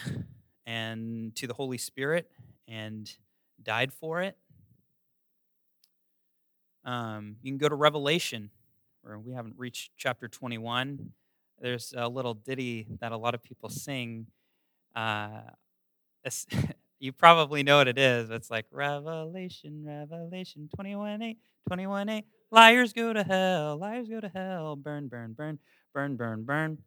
and 0.65 1.35
to 1.35 1.45
the 1.45 1.53
Holy 1.53 1.77
Spirit 1.77 2.31
and 2.67 3.15
died 3.61 3.93
for 3.93 4.21
it. 4.21 4.35
Um, 6.85 7.37
you 7.41 7.51
can 7.51 7.57
go 7.57 7.69
to 7.69 7.75
Revelation, 7.75 8.49
where 9.01 9.17
we 9.17 9.33
haven't 9.33 9.55
reached 9.57 9.91
chapter 9.97 10.27
21. 10.27 11.11
There's 11.59 11.93
a 11.95 12.07
little 12.07 12.33
ditty 12.33 12.87
that 12.99 13.11
a 13.11 13.17
lot 13.17 13.35
of 13.35 13.43
people 13.43 13.69
sing. 13.69 14.27
Uh, 14.95 15.41
you 16.99 17.11
probably 17.11 17.63
know 17.63 17.77
what 17.77 17.87
it 17.87 17.97
is. 17.97 18.29
It's 18.29 18.49
like 18.49 18.65
Revelation, 18.71 19.83
Revelation 19.85 20.69
21 20.75 21.21
8, 21.21 21.37
21 21.67 22.09
8. 22.09 22.25
Liars 22.51 22.93
go 22.93 23.13
to 23.13 23.23
hell, 23.23 23.77
liars 23.77 24.07
go 24.07 24.19
to 24.19 24.29
hell, 24.29 24.75
burn, 24.75 25.07
burn, 25.07 25.33
burn, 25.33 25.59
burn, 25.93 26.15
burn, 26.15 26.43
burn. 26.43 26.77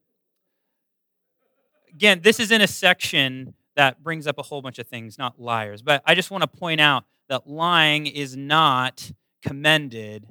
Again, 1.92 2.20
this 2.22 2.38
is 2.38 2.50
in 2.50 2.61
a 2.61 2.66
section 2.66 3.54
that 3.74 4.02
brings 4.02 4.26
up 4.26 4.38
a 4.38 4.42
whole 4.42 4.62
bunch 4.62 4.78
of 4.78 4.87
things, 4.87 5.18
not 5.18 5.40
liars. 5.40 5.82
But 5.82 6.02
I 6.06 6.14
just 6.14 6.30
want 6.30 6.42
to 6.42 6.48
point 6.48 6.80
out 6.80 7.04
that 7.28 7.48
lying 7.48 8.06
is 8.06 8.37
not 8.37 9.11
commended 9.42 10.27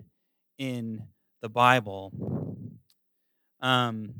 in 0.57 1.03
the 1.41 1.49
Bible. 1.49 2.11
Um, 3.61 4.15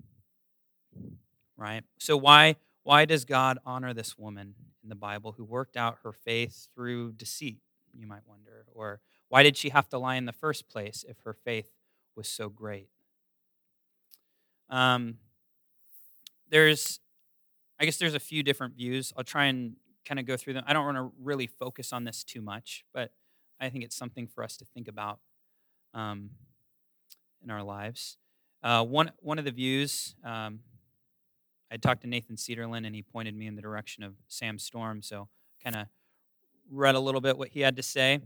right? 1.57 1.83
So 1.99 2.17
why 2.17 2.55
why 2.83 3.05
does 3.05 3.25
God 3.25 3.57
honor 3.65 3.93
this 3.93 4.17
woman 4.17 4.53
in 4.83 4.89
the 4.89 4.95
Bible 4.95 5.33
who 5.33 5.43
worked 5.43 5.75
out 5.75 5.97
her 6.03 6.11
faith 6.11 6.67
through 6.75 7.13
deceit? 7.13 7.57
You 7.93 8.05
might 8.05 8.27
wonder, 8.27 8.65
or 8.73 8.99
why 9.29 9.43
did 9.43 9.57
she 9.57 9.69
have 9.69 9.89
to 9.89 9.97
lie 9.97 10.15
in 10.15 10.25
the 10.25 10.33
first 10.33 10.67
place 10.67 11.03
if 11.07 11.17
her 11.21 11.33
faith 11.33 11.71
was 12.15 12.27
so 12.27 12.49
great? 12.49 12.89
Um, 14.69 15.17
there's 16.49 16.99
I 17.79 17.85
guess 17.85 17.97
there's 17.97 18.13
a 18.13 18.19
few 18.19 18.43
different 18.43 18.75
views. 18.75 19.11
I'll 19.17 19.23
try 19.23 19.45
and 19.45 19.75
kind 20.05 20.19
of 20.19 20.25
go 20.25 20.37
through 20.37 20.53
them. 20.53 20.63
I 20.67 20.73
don't 20.73 20.85
want 20.85 20.97
to 20.97 21.11
really 21.21 21.47
focus 21.47 21.91
on 21.91 22.03
this 22.03 22.23
too 22.23 22.41
much, 22.41 22.85
but 22.93 23.11
I 23.59 23.69
think 23.69 23.83
it's 23.83 23.95
something 23.95 24.27
for 24.27 24.43
us 24.43 24.57
to 24.57 24.65
think 24.65 24.87
about 24.87 25.19
um, 25.93 26.31
in 27.43 27.49
our 27.49 27.63
lives. 27.63 28.17
Uh, 28.63 28.83
one 28.83 29.11
one 29.19 29.39
of 29.39 29.45
the 29.45 29.51
views, 29.51 30.15
um, 30.23 30.59
I 31.71 31.77
talked 31.77 32.01
to 32.01 32.07
Nathan 32.07 32.35
Cedarland, 32.35 32.85
and 32.85 32.95
he 32.95 33.01
pointed 33.01 33.35
me 33.35 33.47
in 33.47 33.55
the 33.55 33.61
direction 33.61 34.03
of 34.03 34.13
Sam 34.27 34.57
Storm. 34.59 35.01
So 35.01 35.27
kind 35.63 35.75
of 35.75 35.87
read 36.69 36.95
a 36.95 36.99
little 36.99 37.21
bit 37.21 37.37
what 37.37 37.49
he 37.49 37.61
had 37.61 37.75
to 37.77 37.83
say, 37.83 38.19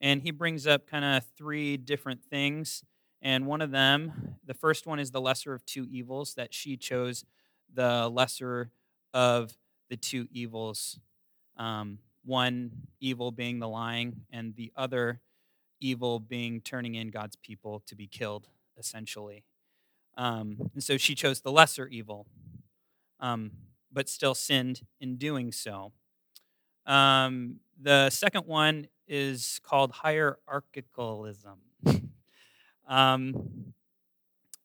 and 0.00 0.22
he 0.22 0.30
brings 0.30 0.66
up 0.66 0.86
kind 0.86 1.04
of 1.04 1.24
three 1.36 1.76
different 1.76 2.24
things. 2.24 2.82
And 3.22 3.46
one 3.46 3.60
of 3.60 3.70
them, 3.70 4.36
the 4.44 4.54
first 4.54 4.86
one 4.86 4.98
is 4.98 5.10
the 5.10 5.20
lesser 5.20 5.52
of 5.52 5.64
two 5.64 5.86
evils 5.90 6.34
that 6.34 6.54
she 6.54 6.76
chose 6.76 7.24
the 7.72 8.08
lesser 8.08 8.70
of 9.12 9.56
the 9.88 9.96
two 9.96 10.26
evils. 10.30 10.98
Um, 11.56 11.98
one 12.26 12.72
evil 13.00 13.30
being 13.30 13.60
the 13.60 13.68
lying, 13.68 14.22
and 14.30 14.54
the 14.56 14.72
other 14.76 15.20
evil 15.80 16.18
being 16.18 16.60
turning 16.60 16.94
in 16.94 17.08
God's 17.08 17.36
people 17.36 17.82
to 17.86 17.94
be 17.94 18.06
killed, 18.06 18.48
essentially. 18.76 19.44
Um, 20.16 20.70
and 20.74 20.82
so 20.82 20.96
she 20.96 21.14
chose 21.14 21.40
the 21.40 21.52
lesser 21.52 21.86
evil, 21.86 22.26
um, 23.20 23.52
but 23.92 24.08
still 24.08 24.34
sinned 24.34 24.82
in 25.00 25.16
doing 25.16 25.52
so. 25.52 25.92
Um, 26.86 27.56
the 27.80 28.10
second 28.10 28.46
one 28.46 28.88
is 29.06 29.60
called 29.62 29.92
hierarchicalism. 29.92 31.56
um, 32.88 33.72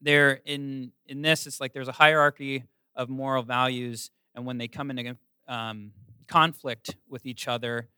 there 0.01 0.41
in 0.45 0.91
in 1.05 1.21
this, 1.21 1.45
it's 1.45 1.59
like 1.59 1.73
there's 1.73 1.87
a 1.87 1.93
hierarchy 1.93 2.63
of 2.95 3.09
moral 3.09 3.43
values, 3.43 4.09
and 4.33 4.45
when 4.45 4.57
they 4.57 4.67
come 4.67 4.89
into 4.89 5.15
um, 5.47 5.91
conflict 6.31 6.95
with 7.09 7.25
each 7.25 7.47
other, 7.47 7.89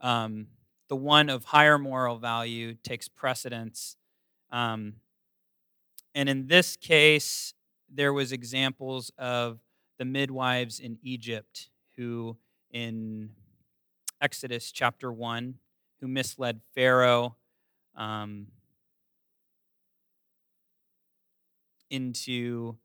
um, 0.00 0.48
the 0.88 0.96
one 0.96 1.30
of 1.30 1.44
higher 1.44 1.78
moral 1.78 2.18
value 2.18 2.74
takes 2.74 3.06
precedence. 3.06 3.96
Um, 4.50 4.94
and 6.12 6.28
in 6.28 6.48
this 6.48 6.76
case, 6.76 7.54
there 7.88 8.12
was 8.12 8.32
examples 8.32 9.12
of 9.16 9.60
the 9.96 10.04
midwives 10.04 10.80
in 10.80 10.98
Egypt 11.02 11.70
who, 11.96 12.36
in 12.72 13.30
Exodus 14.20 14.72
chapter 14.72 15.12
1, 15.12 15.54
who 16.00 16.08
misled 16.08 16.60
Pharaoh 16.74 17.36
um, 17.94 18.48
into, 21.90 22.76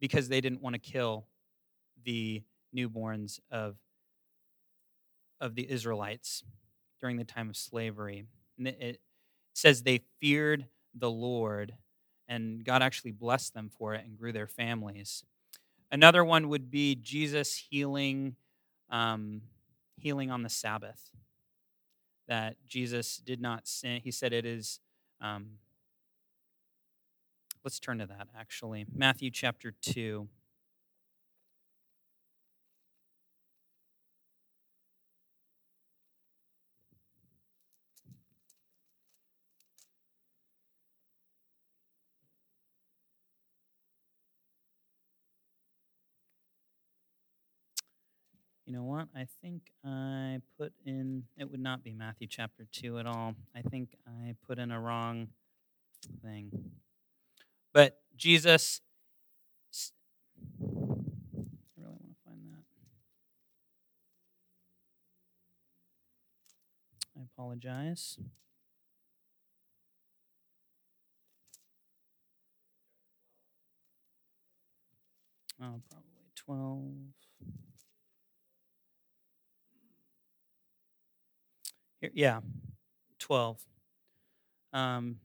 because 0.00 0.28
they 0.28 0.40
didn't 0.40 0.62
want 0.62 0.72
to 0.72 0.80
kill 0.80 1.26
the 2.02 2.42
newborns 2.74 3.40
of, 3.50 3.76
of 5.40 5.54
the 5.54 5.70
Israelites 5.70 6.44
during 7.00 7.16
the 7.16 7.24
time 7.24 7.48
of 7.48 7.56
slavery. 7.56 8.26
And 8.58 8.68
it 8.68 9.00
says 9.54 9.82
they 9.82 10.02
feared 10.20 10.66
the 10.94 11.10
Lord, 11.10 11.74
and 12.28 12.64
God 12.64 12.82
actually 12.82 13.12
blessed 13.12 13.54
them 13.54 13.70
for 13.76 13.94
it 13.94 14.04
and 14.04 14.18
grew 14.18 14.32
their 14.32 14.46
families. 14.46 15.24
Another 15.90 16.24
one 16.24 16.48
would 16.48 16.70
be 16.70 16.94
Jesus 16.96 17.54
healing, 17.70 18.36
um, 18.90 19.42
healing 19.96 20.30
on 20.30 20.42
the 20.42 20.48
Sabbath. 20.48 21.10
That 22.28 22.56
Jesus 22.66 23.18
did 23.18 23.40
not 23.40 23.68
sin. 23.68 24.00
He 24.02 24.10
said 24.10 24.32
it 24.32 24.44
is. 24.44 24.80
Um, 25.20 25.58
let's 27.64 27.78
turn 27.78 27.98
to 27.98 28.06
that 28.06 28.26
actually. 28.36 28.84
Matthew 28.92 29.30
chapter 29.30 29.72
2. 29.80 30.26
You 48.66 48.72
know 48.72 48.82
what? 48.82 49.06
I 49.14 49.28
think 49.40 49.62
I 49.84 50.38
put 50.58 50.72
in, 50.84 51.22
it 51.38 51.48
would 51.48 51.60
not 51.60 51.84
be 51.84 51.92
Matthew 51.92 52.26
chapter 52.26 52.66
2 52.72 52.98
at 52.98 53.06
all. 53.06 53.36
I 53.54 53.62
think 53.62 53.90
I 54.04 54.34
put 54.44 54.58
in 54.58 54.72
a 54.72 54.80
wrong 54.80 55.28
thing. 56.20 56.50
But 57.72 58.00
Jesus, 58.16 58.80
I 60.60 60.72
really 61.76 61.92
want 61.92 62.10
to 62.10 62.16
find 62.24 62.40
that. 62.50 62.64
I 67.16 67.22
apologize. 67.22 68.18
Oh, 75.62 75.80
probably 75.88 76.32
12. 76.34 77.15
Yeah, 82.00 82.40
12. 83.18 83.60
Um, 84.72 85.16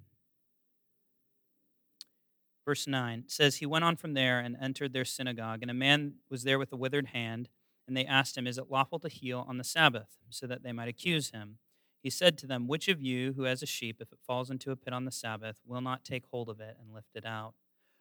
verse 2.65 2.87
9 2.87 3.25
says, 3.27 3.57
He 3.57 3.65
went 3.65 3.83
on 3.83 3.95
from 3.95 4.13
there 4.13 4.39
and 4.39 4.55
entered 4.61 4.93
their 4.93 5.05
synagogue, 5.05 5.61
and 5.61 5.71
a 5.71 5.75
man 5.75 6.15
was 6.29 6.43
there 6.43 6.57
with 6.57 6.71
a 6.71 6.77
withered 6.77 7.07
hand, 7.07 7.49
and 7.87 7.95
they 7.95 8.05
asked 8.05 8.37
him, 8.37 8.47
Is 8.47 8.57
it 8.57 8.71
lawful 8.71 8.99
to 8.99 9.09
heal 9.09 9.45
on 9.47 9.57
the 9.57 9.63
Sabbath? 9.63 10.17
so 10.33 10.47
that 10.47 10.63
they 10.63 10.71
might 10.71 10.87
accuse 10.87 11.31
him. 11.31 11.57
He 12.01 12.09
said 12.09 12.37
to 12.39 12.47
them, 12.47 12.67
Which 12.67 12.87
of 12.87 13.01
you 13.01 13.33
who 13.33 13.43
has 13.43 13.61
a 13.61 13.67
sheep, 13.67 13.97
if 13.99 14.11
it 14.11 14.19
falls 14.25 14.49
into 14.49 14.71
a 14.71 14.75
pit 14.75 14.93
on 14.93 15.05
the 15.05 15.11
Sabbath, 15.11 15.57
will 15.65 15.81
not 15.81 16.03
take 16.03 16.23
hold 16.31 16.49
of 16.49 16.59
it 16.59 16.77
and 16.79 16.93
lift 16.93 17.15
it 17.15 17.25
out? 17.25 17.53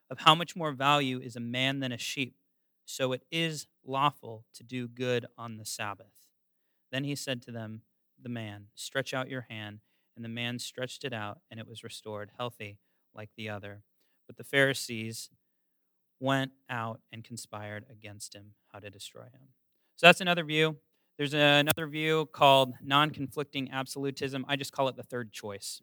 Of 0.09 0.21
how 0.21 0.35
much 0.35 0.57
more 0.57 0.73
value 0.73 1.21
is 1.21 1.37
a 1.37 1.41
man 1.41 1.81
than 1.81 1.93
a 1.93 1.99
sheep? 1.99 2.37
So 2.85 3.13
it 3.13 3.25
is 3.31 3.67
lawful 3.85 4.45
to 4.55 4.63
do 4.63 4.89
good 4.89 5.27
on 5.37 5.59
the 5.59 5.65
Sabbath. 5.65 6.29
Then 6.91 7.05
he 7.05 7.15
said 7.15 7.43
to 7.43 7.53
them, 7.53 7.83
the 8.23 8.29
man, 8.29 8.67
Stretch 8.75 9.15
out 9.15 9.29
your 9.29 9.47
hand. 9.49 9.81
And 10.17 10.25
the 10.25 10.29
man 10.29 10.59
stretched 10.59 11.05
it 11.05 11.13
out, 11.13 11.41
and 11.51 11.59
it 11.59 11.67
was 11.67 11.83
restored, 11.83 12.31
healthy 12.37 12.79
like 13.15 13.31
the 13.37 13.49
other. 13.49 13.83
But 14.27 14.37
the 14.37 14.45
Pharisees 14.45 15.31
went 16.19 16.53
out 16.69 17.01
and 17.11 17.25
conspired 17.25 17.87
against 17.91 18.35
him, 18.35 18.53
how 18.73 18.81
to 18.81 18.91
destroy 18.91 19.23
him. 19.23 19.49
So 19.97 20.07
that's 20.07 20.21
another 20.21 20.45
view. 20.45 20.77
There's 21.17 21.33
another 21.33 21.87
view 21.87 22.29
called 22.33 22.75
non 22.83 23.11
conflicting 23.11 23.71
absolutism. 23.71 24.45
I 24.49 24.57
just 24.57 24.73
call 24.73 24.89
it 24.89 24.97
the 24.97 25.03
third 25.03 25.33
choice, 25.33 25.81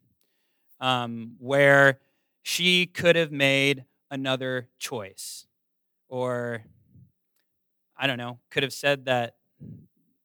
um, 0.80 1.36
where 1.40 2.00
she 2.44 2.86
could 2.86 3.16
have 3.16 3.32
made 3.32 3.86
another 4.12 4.70
choice. 4.78 5.48
Or, 6.10 6.64
I 7.98 8.08
don't 8.08 8.18
know, 8.18 8.40
could 8.50 8.64
have 8.64 8.74
said 8.74 9.06
that. 9.06 9.36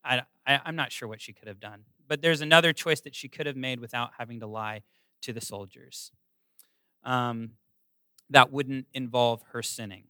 I, 0.05 0.22
I, 0.46 0.61
I'm 0.64 0.77
not 0.77 0.92
sure 0.92 1.09
what 1.09 1.20
she 1.20 1.33
could 1.33 1.48
have 1.48 1.61
done 1.61 1.85
but 2.12 2.20
there's 2.20 2.42
another 2.42 2.75
choice 2.75 3.01
that 3.01 3.14
she 3.14 3.27
could 3.27 3.46
have 3.46 3.57
made 3.57 3.81
without 3.81 4.11
having 4.18 4.38
to 4.40 4.46
lie 4.46 4.83
to 5.22 5.33
the 5.33 5.40
soldiers. 5.40 6.12
Um, 7.05 7.53
that 8.29 8.53
wouldn't 8.53 8.85
involve 8.92 9.40
her 9.53 9.62
sinning. 9.62 10.03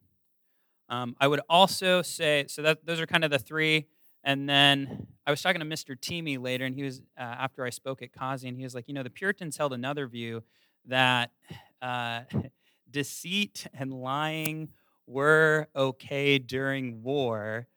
Um, 0.88 1.14
I 1.20 1.28
would 1.28 1.42
also 1.48 2.02
say, 2.02 2.46
so 2.48 2.60
that 2.62 2.84
those 2.84 2.98
are 2.98 3.06
kind 3.06 3.22
of 3.22 3.30
the 3.30 3.38
three. 3.38 3.86
And 4.24 4.48
then 4.48 5.06
I 5.28 5.30
was 5.30 5.40
talking 5.40 5.60
to 5.60 5.64
Mr. 5.64 5.96
Teamy 5.96 6.42
later, 6.42 6.64
and 6.64 6.74
he 6.74 6.82
was 6.82 7.02
uh, 7.16 7.20
after 7.20 7.64
I 7.64 7.70
spoke 7.70 8.02
at 8.02 8.12
Kazi, 8.12 8.48
and 8.48 8.56
he 8.56 8.64
was 8.64 8.74
like, 8.74 8.88
you 8.88 8.94
know, 8.94 9.04
the 9.04 9.08
Puritans 9.08 9.56
held 9.56 9.72
another 9.72 10.08
view 10.08 10.42
that 10.86 11.30
uh, 11.80 12.22
deceit 12.90 13.68
and 13.78 13.94
lying 13.94 14.70
were 15.06 15.68
okay 15.76 16.40
during 16.40 17.04
war, 17.04 17.68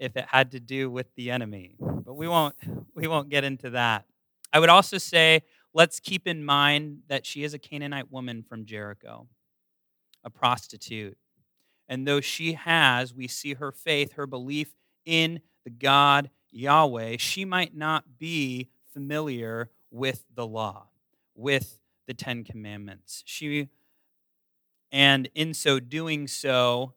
if 0.00 0.16
it 0.16 0.24
had 0.28 0.50
to 0.52 0.60
do 0.60 0.90
with 0.90 1.14
the 1.14 1.30
enemy. 1.30 1.76
But 1.78 2.14
we 2.14 2.26
won't 2.26 2.56
we 2.94 3.06
won't 3.06 3.28
get 3.28 3.44
into 3.44 3.70
that. 3.70 4.06
I 4.52 4.58
would 4.58 4.70
also 4.70 4.98
say 4.98 5.42
let's 5.72 6.00
keep 6.00 6.26
in 6.26 6.44
mind 6.44 7.02
that 7.08 7.24
she 7.24 7.44
is 7.44 7.54
a 7.54 7.58
Canaanite 7.58 8.10
woman 8.10 8.42
from 8.42 8.64
Jericho, 8.64 9.28
a 10.24 10.30
prostitute. 10.30 11.16
And 11.88 12.06
though 12.06 12.20
she 12.20 12.54
has, 12.54 13.14
we 13.14 13.28
see 13.28 13.54
her 13.54 13.70
faith, 13.70 14.14
her 14.14 14.26
belief 14.26 14.74
in 15.04 15.40
the 15.64 15.70
God 15.70 16.30
Yahweh, 16.50 17.16
she 17.18 17.44
might 17.44 17.76
not 17.76 18.18
be 18.18 18.70
familiar 18.92 19.70
with 19.90 20.24
the 20.34 20.46
law, 20.46 20.88
with 21.34 21.78
the 22.06 22.14
10 22.14 22.44
commandments. 22.44 23.22
She 23.26 23.68
and 24.92 25.28
in 25.34 25.54
so 25.54 25.78
doing 25.78 26.26
so 26.26 26.94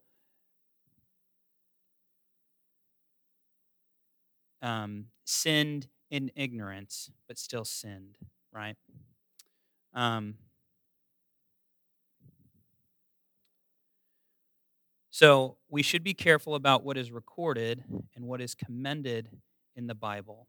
um, 4.64 5.08
sinned 5.26 5.88
in 6.10 6.32
ignorance, 6.36 7.12
but 7.28 7.38
still 7.38 7.66
sinned, 7.66 8.18
right? 8.52 8.78
Um, 9.94 10.36
so 15.12 15.58
we 15.70 15.84
should 15.84 16.04
be 16.04 16.14
careful 16.14 16.56
about 16.56 16.84
what 16.84 16.98
is 16.98 17.12
recorded 17.12 17.84
and 18.16 18.26
what 18.26 18.42
is 18.42 18.56
commended 18.56 19.30
in 19.76 19.86
the 19.88 19.96
Bible. 19.96 20.48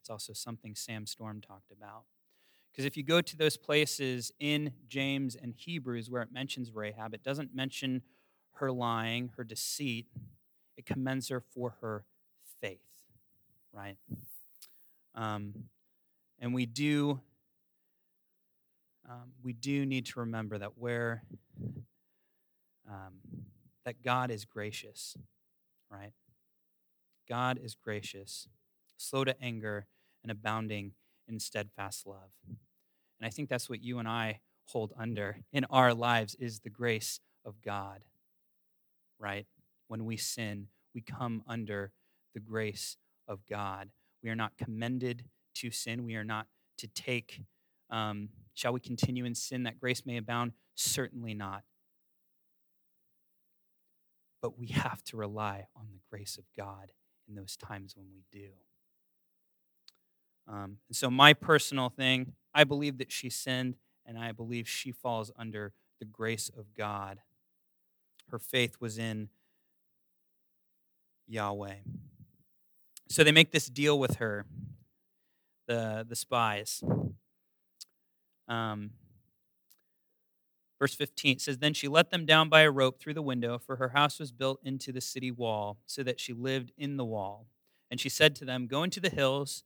It's 0.00 0.10
also 0.10 0.32
something 0.32 0.74
Sam 0.74 1.06
Storm 1.06 1.40
talked 1.40 1.72
about. 1.72 2.04
Because 2.70 2.84
if 2.84 2.96
you 2.96 3.02
go 3.02 3.20
to 3.20 3.36
those 3.36 3.56
places 3.56 4.30
in 4.38 4.72
James 4.86 5.34
and 5.34 5.54
Hebrews 5.56 6.10
where 6.10 6.22
it 6.22 6.30
mentions 6.30 6.70
Rahab, 6.72 7.14
it 7.14 7.24
doesn't 7.24 7.54
mention 7.54 8.02
her 8.54 8.70
lying, 8.70 9.30
her 9.36 9.42
deceit. 9.42 10.06
It 10.76 10.86
commends 10.86 11.28
her 11.28 11.40
for 11.40 11.76
her 11.80 12.04
faith 12.60 12.87
right? 13.78 13.96
Um, 15.14 15.54
and 16.40 16.52
we 16.52 16.66
do 16.66 17.20
um, 19.08 19.32
we 19.42 19.54
do 19.54 19.86
need 19.86 20.04
to 20.06 20.20
remember 20.20 20.58
that 20.58 20.76
where 20.76 21.22
um, 22.88 23.14
that 23.84 24.02
God 24.02 24.30
is 24.30 24.44
gracious, 24.44 25.16
right? 25.90 26.12
God 27.26 27.58
is 27.62 27.74
gracious, 27.74 28.48
slow 28.98 29.24
to 29.24 29.40
anger, 29.42 29.86
and 30.22 30.30
abounding 30.30 30.92
in 31.26 31.40
steadfast 31.40 32.06
love. 32.06 32.30
And 32.46 33.26
I 33.26 33.30
think 33.30 33.48
that's 33.48 33.70
what 33.70 33.82
you 33.82 33.98
and 33.98 34.08
I 34.08 34.40
hold 34.66 34.92
under 34.98 35.38
in 35.52 35.64
our 35.70 35.94
lives 35.94 36.34
is 36.34 36.60
the 36.60 36.70
grace 36.70 37.20
of 37.46 37.62
God. 37.62 38.00
Right? 39.18 39.46
When 39.88 40.04
we 40.04 40.16
sin, 40.16 40.68
we 40.94 41.00
come 41.00 41.42
under 41.46 41.92
the 42.34 42.40
grace 42.40 42.96
of 43.28 43.46
God. 43.46 43.90
We 44.22 44.30
are 44.30 44.36
not 44.36 44.56
commended 44.56 45.24
to 45.56 45.70
sin. 45.70 46.04
We 46.04 46.16
are 46.16 46.24
not 46.24 46.46
to 46.78 46.88
take, 46.88 47.42
um, 47.90 48.30
shall 48.54 48.72
we 48.72 48.80
continue 48.80 49.24
in 49.24 49.34
sin 49.34 49.64
that 49.64 49.78
grace 49.78 50.04
may 50.06 50.16
abound? 50.16 50.52
Certainly 50.74 51.34
not. 51.34 51.62
But 54.40 54.58
we 54.58 54.68
have 54.68 55.02
to 55.04 55.16
rely 55.16 55.66
on 55.76 55.88
the 55.92 56.00
grace 56.10 56.38
of 56.38 56.44
God 56.56 56.92
in 57.28 57.34
those 57.34 57.56
times 57.56 57.94
when 57.96 58.06
we 58.12 58.22
do. 58.32 58.50
Um, 60.46 60.78
and 60.88 60.96
so, 60.96 61.10
my 61.10 61.34
personal 61.34 61.90
thing, 61.90 62.32
I 62.54 62.64
believe 62.64 62.98
that 62.98 63.12
she 63.12 63.28
sinned, 63.28 63.76
and 64.06 64.16
I 64.16 64.32
believe 64.32 64.66
she 64.66 64.92
falls 64.92 65.30
under 65.36 65.74
the 65.98 66.06
grace 66.06 66.48
of 66.48 66.74
God. 66.74 67.18
Her 68.30 68.38
faith 68.38 68.76
was 68.80 68.98
in 68.98 69.28
Yahweh. 71.26 71.74
So 73.08 73.24
they 73.24 73.32
make 73.32 73.52
this 73.52 73.66
deal 73.66 73.98
with 73.98 74.16
her, 74.16 74.44
the, 75.66 76.04
the 76.06 76.14
spies. 76.14 76.84
Um, 78.46 78.90
verse 80.78 80.94
15 80.94 81.38
says, 81.38 81.58
Then 81.58 81.72
she 81.72 81.88
let 81.88 82.10
them 82.10 82.26
down 82.26 82.50
by 82.50 82.60
a 82.60 82.70
rope 82.70 83.00
through 83.00 83.14
the 83.14 83.22
window, 83.22 83.58
for 83.58 83.76
her 83.76 83.90
house 83.90 84.18
was 84.18 84.30
built 84.30 84.60
into 84.62 84.92
the 84.92 85.00
city 85.00 85.30
wall, 85.30 85.78
so 85.86 86.02
that 86.02 86.20
she 86.20 86.34
lived 86.34 86.72
in 86.76 86.98
the 86.98 87.04
wall. 87.04 87.46
And 87.90 87.98
she 87.98 88.10
said 88.10 88.36
to 88.36 88.44
them, 88.44 88.66
Go 88.66 88.82
into 88.82 89.00
the 89.00 89.08
hills, 89.08 89.64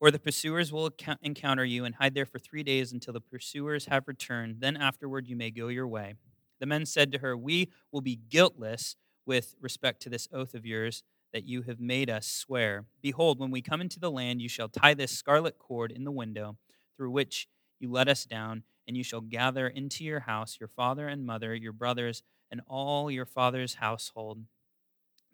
or 0.00 0.12
the 0.12 0.20
pursuers 0.20 0.72
will 0.72 0.92
encounter 1.22 1.64
you, 1.64 1.84
and 1.84 1.96
hide 1.96 2.14
there 2.14 2.24
for 2.24 2.38
three 2.38 2.62
days 2.62 2.92
until 2.92 3.12
the 3.12 3.20
pursuers 3.20 3.86
have 3.86 4.06
returned. 4.06 4.60
Then 4.60 4.76
afterward 4.76 5.26
you 5.26 5.34
may 5.34 5.50
go 5.50 5.66
your 5.66 5.88
way. 5.88 6.14
The 6.60 6.66
men 6.66 6.86
said 6.86 7.10
to 7.12 7.18
her, 7.18 7.36
We 7.36 7.70
will 7.90 8.00
be 8.00 8.20
guiltless 8.28 8.94
with 9.26 9.56
respect 9.60 10.00
to 10.02 10.08
this 10.08 10.28
oath 10.32 10.54
of 10.54 10.64
yours 10.64 11.02
that 11.32 11.44
you 11.44 11.62
have 11.62 11.80
made 11.80 12.08
us 12.10 12.26
swear. 12.26 12.86
Behold, 13.02 13.38
when 13.38 13.50
we 13.50 13.62
come 13.62 13.80
into 13.80 14.00
the 14.00 14.10
land, 14.10 14.40
you 14.40 14.48
shall 14.48 14.68
tie 14.68 14.94
this 14.94 15.12
scarlet 15.12 15.58
cord 15.58 15.92
in 15.92 16.04
the 16.04 16.10
window 16.10 16.56
through 16.96 17.10
which 17.10 17.48
you 17.78 17.90
let 17.90 18.08
us 18.08 18.24
down, 18.24 18.62
and 18.86 18.96
you 18.96 19.04
shall 19.04 19.20
gather 19.20 19.68
into 19.68 20.04
your 20.04 20.20
house 20.20 20.56
your 20.58 20.68
father 20.68 21.06
and 21.06 21.26
mother, 21.26 21.54
your 21.54 21.72
brothers, 21.72 22.22
and 22.50 22.60
all 22.66 23.10
your 23.10 23.26
father's 23.26 23.74
household. 23.74 24.44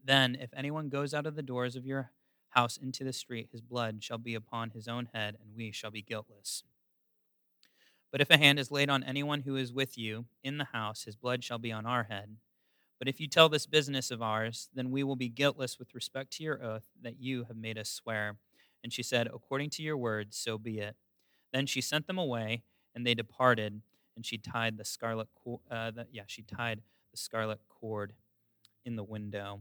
Then, 0.04 0.36
if 0.38 0.50
anyone 0.54 0.88
goes 0.88 1.14
out 1.14 1.26
of 1.26 1.36
the 1.36 1.42
doors 1.42 1.76
of 1.76 1.86
your 1.86 2.10
house 2.50 2.76
into 2.76 3.04
the 3.04 3.12
street, 3.12 3.48
his 3.50 3.60
blood 3.60 4.02
shall 4.02 4.18
be 4.18 4.34
upon 4.34 4.70
his 4.70 4.88
own 4.88 5.08
head, 5.14 5.36
and 5.40 5.56
we 5.56 5.72
shall 5.72 5.90
be 5.90 6.02
guiltless. 6.02 6.64
But 8.12 8.20
if 8.20 8.30
a 8.30 8.36
hand 8.36 8.58
is 8.58 8.70
laid 8.70 8.90
on 8.90 9.02
anyone 9.02 9.40
who 9.40 9.56
is 9.56 9.72
with 9.72 9.98
you 9.98 10.26
in 10.42 10.58
the 10.58 10.66
house, 10.66 11.04
his 11.04 11.16
blood 11.16 11.42
shall 11.42 11.58
be 11.58 11.72
on 11.72 11.86
our 11.86 12.04
head. 12.04 12.36
But 13.04 13.10
if 13.10 13.20
you 13.20 13.28
tell 13.28 13.50
this 13.50 13.66
business 13.66 14.10
of 14.10 14.22
ours, 14.22 14.70
then 14.74 14.90
we 14.90 15.02
will 15.02 15.14
be 15.14 15.28
guiltless 15.28 15.78
with 15.78 15.94
respect 15.94 16.32
to 16.38 16.42
your 16.42 16.64
oath 16.64 16.86
that 17.02 17.20
you 17.20 17.44
have 17.44 17.56
made 17.58 17.76
us 17.76 17.90
swear. 17.90 18.38
And 18.82 18.90
she 18.90 19.02
said, 19.02 19.26
According 19.26 19.68
to 19.70 19.82
your 19.82 19.98
words, 19.98 20.38
so 20.38 20.56
be 20.56 20.78
it. 20.78 20.96
Then 21.52 21.66
she 21.66 21.82
sent 21.82 22.06
them 22.06 22.16
away, 22.16 22.62
and 22.94 23.06
they 23.06 23.12
departed. 23.12 23.82
And 24.16 24.24
she 24.24 24.38
tied 24.38 24.78
the 24.78 24.86
scarlet, 24.86 25.28
uh, 25.70 25.90
the, 25.90 26.06
yeah, 26.10 26.22
she 26.26 26.40
tied 26.40 26.80
the 27.10 27.18
scarlet 27.18 27.58
cord 27.68 28.14
in 28.86 28.96
the 28.96 29.04
window. 29.04 29.60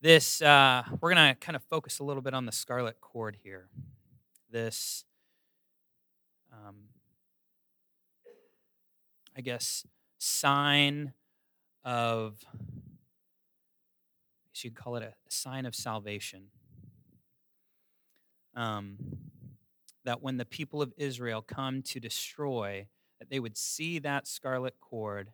This, 0.00 0.42
uh, 0.42 0.82
we're 1.00 1.14
going 1.14 1.34
to 1.34 1.38
kind 1.38 1.54
of 1.54 1.62
focus 1.62 2.00
a 2.00 2.02
little 2.02 2.22
bit 2.22 2.34
on 2.34 2.46
the 2.46 2.52
scarlet 2.52 3.00
cord 3.00 3.36
here 3.44 3.68
this, 4.50 5.04
um, 6.52 6.76
I 9.36 9.40
guess, 9.40 9.86
sign 10.18 11.12
of, 11.84 12.44
you'd 14.54 14.74
call 14.74 14.96
it 14.96 15.02
a 15.02 15.14
sign 15.28 15.66
of 15.66 15.74
salvation. 15.74 16.44
Um, 18.56 18.96
that 20.04 20.22
when 20.22 20.36
the 20.36 20.44
people 20.44 20.82
of 20.82 20.92
Israel 20.96 21.42
come 21.42 21.82
to 21.82 22.00
destroy, 22.00 22.88
that 23.18 23.30
they 23.30 23.38
would 23.38 23.56
see 23.56 23.98
that 24.00 24.26
scarlet 24.26 24.74
cord 24.80 25.30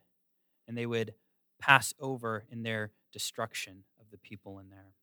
and 0.67 0.77
they 0.77 0.85
would 0.85 1.13
pass 1.59 1.93
over 1.99 2.43
in 2.51 2.63
their 2.63 2.91
destruction 3.11 3.83
of 3.99 4.11
the 4.11 4.17
people 4.17 4.59
in 4.59 4.69
there. 4.69 4.93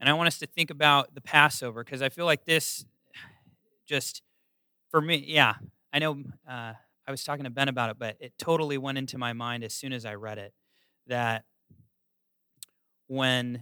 And 0.00 0.08
I 0.08 0.14
want 0.14 0.28
us 0.28 0.38
to 0.38 0.46
think 0.46 0.70
about 0.70 1.14
the 1.14 1.20
Passover 1.20 1.84
because 1.84 2.00
I 2.00 2.08
feel 2.08 2.24
like 2.24 2.46
this 2.46 2.86
just, 3.86 4.22
for 4.90 5.00
me, 5.02 5.22
yeah, 5.26 5.54
I 5.92 5.98
know 5.98 6.22
uh, 6.48 6.72
I 7.06 7.10
was 7.10 7.22
talking 7.22 7.44
to 7.44 7.50
Ben 7.50 7.68
about 7.68 7.90
it, 7.90 7.98
but 7.98 8.16
it 8.18 8.32
totally 8.38 8.78
went 8.78 8.96
into 8.96 9.18
my 9.18 9.34
mind 9.34 9.62
as 9.62 9.74
soon 9.74 9.92
as 9.92 10.06
I 10.06 10.14
read 10.14 10.38
it 10.38 10.54
that 11.06 11.44
when 13.08 13.60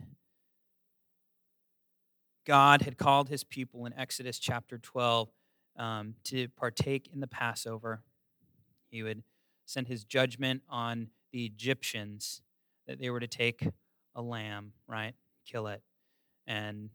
God 2.47 2.83
had 2.83 2.99
called 2.99 3.29
his 3.29 3.43
people 3.43 3.85
in 3.87 3.93
Exodus 3.95 4.39
chapter 4.39 4.79
12 4.79 5.29
um, 5.77 6.15
to 6.25 6.49
partake 6.51 7.11
in 7.13 7.19
the 7.21 7.27
Passover, 7.27 8.03
he 8.91 9.03
would 9.03 9.25
send 9.67 9.89
his 9.89 10.05
judgment 10.05 10.63
on 10.69 11.09
the 11.33 11.45
Egyptians 11.45 12.43
that 12.87 13.01
they 13.01 13.11
were 13.11 13.21
to 13.21 13.27
take 13.27 13.67
a 14.15 14.23
lamb, 14.23 14.73
right? 14.87 15.15
Kill 15.47 15.67
it 15.67 15.83
and 16.49 16.89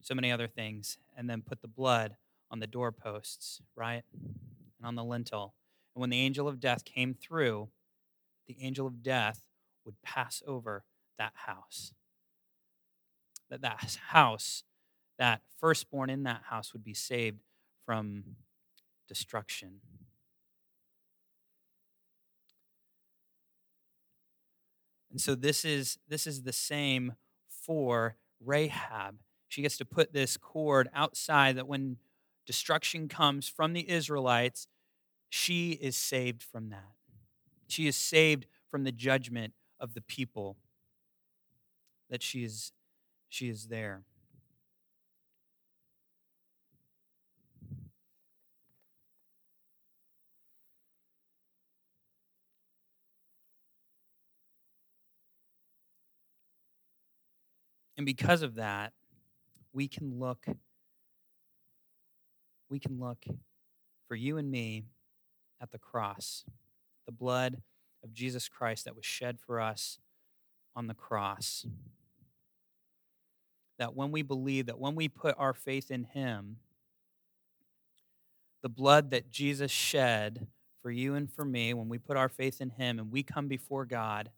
so 0.00 0.14
many 0.14 0.30
other 0.30 0.46
things, 0.46 0.96
and 1.16 1.28
then 1.28 1.42
put 1.42 1.60
the 1.60 1.68
blood 1.68 2.16
on 2.50 2.60
the 2.60 2.66
doorposts, 2.66 3.60
right? 3.74 4.04
And 4.14 4.86
on 4.86 4.94
the 4.94 5.04
lintel. 5.04 5.54
And 5.94 6.00
when 6.00 6.10
the 6.10 6.20
angel 6.20 6.46
of 6.46 6.60
death 6.60 6.84
came 6.84 7.14
through, 7.14 7.68
the 8.46 8.56
angel 8.60 8.86
of 8.86 9.02
death 9.02 9.42
would 9.84 10.00
pass 10.02 10.42
over 10.46 10.84
that 11.18 11.32
house. 11.34 11.92
That 13.50 13.62
that 13.62 13.98
house, 14.08 14.62
that 15.18 15.42
firstborn 15.58 16.10
in 16.10 16.22
that 16.22 16.42
house 16.50 16.72
would 16.72 16.84
be 16.84 16.94
saved 16.94 17.40
from 17.84 18.36
destruction. 19.08 19.80
And 25.10 25.20
so 25.20 25.34
this 25.34 25.64
is 25.64 25.98
this 26.08 26.26
is 26.26 26.42
the 26.42 26.52
same 26.52 27.14
for 27.48 28.16
Rahab. 28.44 29.16
She 29.48 29.62
gets 29.62 29.76
to 29.78 29.84
put 29.84 30.12
this 30.12 30.36
cord 30.36 30.88
outside 30.94 31.56
that 31.56 31.68
when 31.68 31.98
destruction 32.46 33.08
comes 33.08 33.48
from 33.48 33.72
the 33.72 33.88
Israelites, 33.88 34.66
she 35.28 35.72
is 35.72 35.96
saved 35.96 36.42
from 36.42 36.70
that. 36.70 36.92
She 37.68 37.86
is 37.86 37.96
saved 37.96 38.46
from 38.70 38.84
the 38.84 38.92
judgment 38.92 39.54
of 39.80 39.94
the 39.94 40.00
people 40.00 40.56
that 42.10 42.22
she 42.22 42.44
is 42.44 42.72
she 43.28 43.48
is 43.48 43.66
there. 43.66 44.04
And 57.96 58.04
because 58.04 58.42
of 58.42 58.56
that, 58.56 58.92
we 59.72 59.88
can 59.88 60.18
look 60.18 60.46
we 62.70 62.78
can 62.80 62.98
look 62.98 63.24
for 64.08 64.16
you 64.16 64.36
and 64.36 64.50
me 64.50 64.84
at 65.60 65.70
the 65.70 65.78
cross, 65.78 66.44
the 67.06 67.12
blood 67.12 67.62
of 68.02 68.12
Jesus 68.12 68.48
Christ 68.48 68.84
that 68.84 68.96
was 68.96 69.04
shed 69.04 69.38
for 69.38 69.60
us 69.60 69.98
on 70.74 70.86
the 70.88 70.94
cross. 70.94 71.66
That 73.78 73.94
when 73.94 74.10
we 74.10 74.22
believe, 74.22 74.66
that 74.66 74.78
when 74.78 74.94
we 74.94 75.08
put 75.08 75.34
our 75.38 75.54
faith 75.54 75.90
in 75.90 76.04
Him, 76.04 76.56
the 78.62 78.68
blood 78.68 79.10
that 79.10 79.30
Jesus 79.30 79.70
shed 79.70 80.46
for 80.82 80.90
you 80.90 81.14
and 81.14 81.30
for 81.30 81.44
me, 81.44 81.74
when 81.74 81.88
we 81.88 81.98
put 81.98 82.16
our 82.16 82.28
faith 82.28 82.60
in 82.60 82.70
Him 82.70 82.98
and 82.98 83.12
we 83.12 83.22
come 83.22 83.46
before 83.46 83.84
God, 83.84 84.30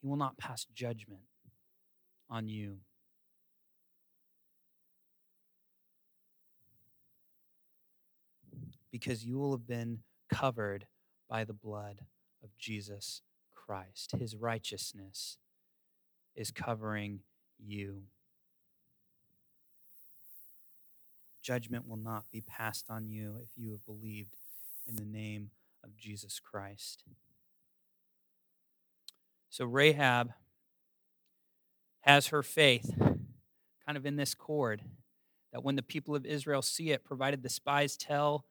He 0.00 0.08
will 0.08 0.16
not 0.16 0.38
pass 0.38 0.66
judgment 0.74 1.22
on 2.28 2.48
you. 2.48 2.78
Because 8.90 9.24
you 9.24 9.38
will 9.38 9.52
have 9.52 9.66
been 9.66 10.00
covered 10.32 10.86
by 11.28 11.44
the 11.44 11.52
blood 11.52 12.00
of 12.42 12.56
Jesus 12.58 13.22
Christ. 13.54 14.12
His 14.18 14.34
righteousness 14.34 15.38
is 16.34 16.50
covering 16.50 17.20
you. 17.58 18.02
Judgment 21.42 21.88
will 21.88 21.96
not 21.96 22.24
be 22.32 22.40
passed 22.40 22.86
on 22.90 23.08
you 23.08 23.36
if 23.42 23.50
you 23.56 23.70
have 23.72 23.84
believed 23.86 24.36
in 24.88 24.96
the 24.96 25.04
name 25.04 25.50
of 25.84 25.96
Jesus 25.96 26.40
Christ. 26.40 27.04
So 29.60 29.66
Rahab 29.66 30.32
has 32.00 32.28
her 32.28 32.42
faith 32.42 32.94
kind 32.98 33.98
of 33.98 34.06
in 34.06 34.16
this 34.16 34.34
cord 34.34 34.80
that 35.52 35.62
when 35.62 35.76
the 35.76 35.82
people 35.82 36.16
of 36.16 36.24
Israel 36.24 36.62
see 36.62 36.92
it, 36.92 37.04
provided 37.04 37.42
the 37.42 37.50
spies 37.50 37.94
tell 37.94 38.46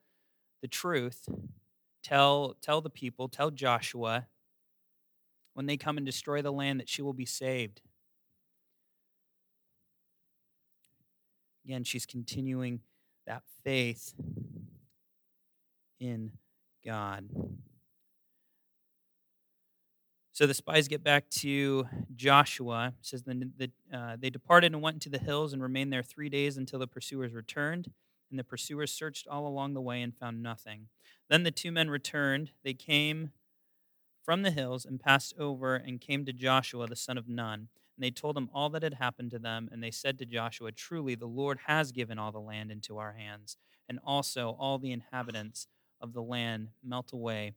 the 0.62 0.68
truth, 0.68 1.28
tell, 2.04 2.54
tell 2.62 2.80
the 2.80 2.90
people, 2.90 3.26
tell 3.26 3.50
Joshua, 3.50 4.28
when 5.54 5.66
they 5.66 5.76
come 5.76 5.96
and 5.96 6.06
destroy 6.06 6.42
the 6.42 6.52
land, 6.52 6.78
that 6.78 6.88
she 6.88 7.02
will 7.02 7.12
be 7.12 7.26
saved. 7.26 7.80
Again, 11.64 11.82
she's 11.82 12.06
continuing 12.06 12.82
that 13.26 13.42
faith 13.64 14.14
in 15.98 16.30
God. 16.86 17.28
So 20.40 20.46
the 20.46 20.54
spies 20.54 20.88
get 20.88 21.04
back 21.04 21.28
to 21.40 21.86
Joshua. 22.16 22.94
It 22.98 23.04
says 23.04 23.24
the, 23.24 23.50
the, 23.58 23.70
uh, 23.94 24.16
they 24.18 24.30
departed 24.30 24.72
and 24.72 24.80
went 24.80 24.94
into 24.94 25.10
the 25.10 25.18
hills 25.18 25.52
and 25.52 25.62
remained 25.62 25.92
there 25.92 26.02
three 26.02 26.30
days 26.30 26.56
until 26.56 26.78
the 26.78 26.86
pursuers 26.86 27.34
returned. 27.34 27.90
And 28.30 28.38
the 28.38 28.44
pursuers 28.44 28.90
searched 28.90 29.28
all 29.28 29.46
along 29.46 29.74
the 29.74 29.82
way 29.82 30.00
and 30.00 30.16
found 30.16 30.42
nothing. 30.42 30.86
Then 31.28 31.42
the 31.42 31.50
two 31.50 31.70
men 31.70 31.90
returned. 31.90 32.52
They 32.64 32.72
came 32.72 33.32
from 34.24 34.40
the 34.40 34.50
hills 34.50 34.86
and 34.86 34.98
passed 34.98 35.34
over 35.38 35.76
and 35.76 36.00
came 36.00 36.24
to 36.24 36.32
Joshua 36.32 36.86
the 36.86 36.96
son 36.96 37.18
of 37.18 37.28
Nun. 37.28 37.68
And 37.98 38.02
they 38.02 38.10
told 38.10 38.34
him 38.34 38.48
all 38.54 38.70
that 38.70 38.82
had 38.82 38.94
happened 38.94 39.32
to 39.32 39.38
them. 39.38 39.68
And 39.70 39.82
they 39.84 39.90
said 39.90 40.18
to 40.20 40.24
Joshua, 40.24 40.72
Truly, 40.72 41.16
the 41.16 41.26
Lord 41.26 41.58
has 41.66 41.92
given 41.92 42.18
all 42.18 42.32
the 42.32 42.40
land 42.40 42.70
into 42.70 42.96
our 42.96 43.12
hands, 43.12 43.58
and 43.90 43.98
also 44.06 44.56
all 44.58 44.78
the 44.78 44.92
inhabitants 44.92 45.66
of 46.00 46.14
the 46.14 46.22
land 46.22 46.68
melt 46.82 47.12
away 47.12 47.52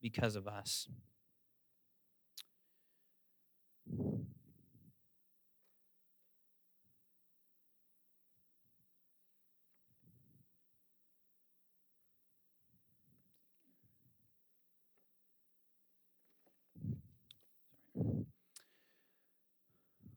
because 0.00 0.36
of 0.36 0.46
us. 0.46 0.86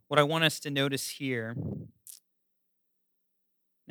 What 0.07 0.19
I 0.19 0.23
want 0.23 0.43
us 0.43 0.59
to 0.61 0.69
notice 0.69 1.07
here 1.07 1.55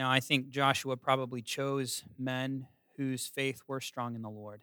now, 0.00 0.10
I 0.10 0.20
think 0.20 0.48
Joshua 0.48 0.96
probably 0.96 1.42
chose 1.42 2.04
men 2.18 2.68
whose 2.96 3.26
faith 3.26 3.60
were 3.68 3.82
strong 3.82 4.14
in 4.14 4.22
the 4.22 4.30
Lord. 4.30 4.62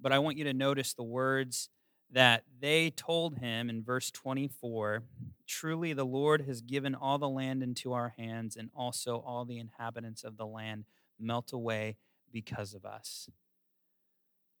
But 0.00 0.10
I 0.10 0.18
want 0.18 0.36
you 0.36 0.42
to 0.42 0.52
notice 0.52 0.94
the 0.94 1.04
words 1.04 1.68
that 2.12 2.44
they 2.60 2.90
told 2.90 3.38
him 3.38 3.70
in 3.70 3.82
verse 3.82 4.10
24 4.10 5.02
Truly, 5.46 5.92
the 5.92 6.06
Lord 6.06 6.42
has 6.46 6.62
given 6.62 6.94
all 6.94 7.18
the 7.18 7.28
land 7.28 7.62
into 7.62 7.92
our 7.92 8.14
hands, 8.16 8.56
and 8.56 8.70
also 8.74 9.18
all 9.26 9.44
the 9.44 9.58
inhabitants 9.58 10.24
of 10.24 10.36
the 10.36 10.46
land 10.46 10.84
melt 11.18 11.52
away 11.52 11.96
because 12.32 12.72
of 12.74 12.86
us. 12.86 13.28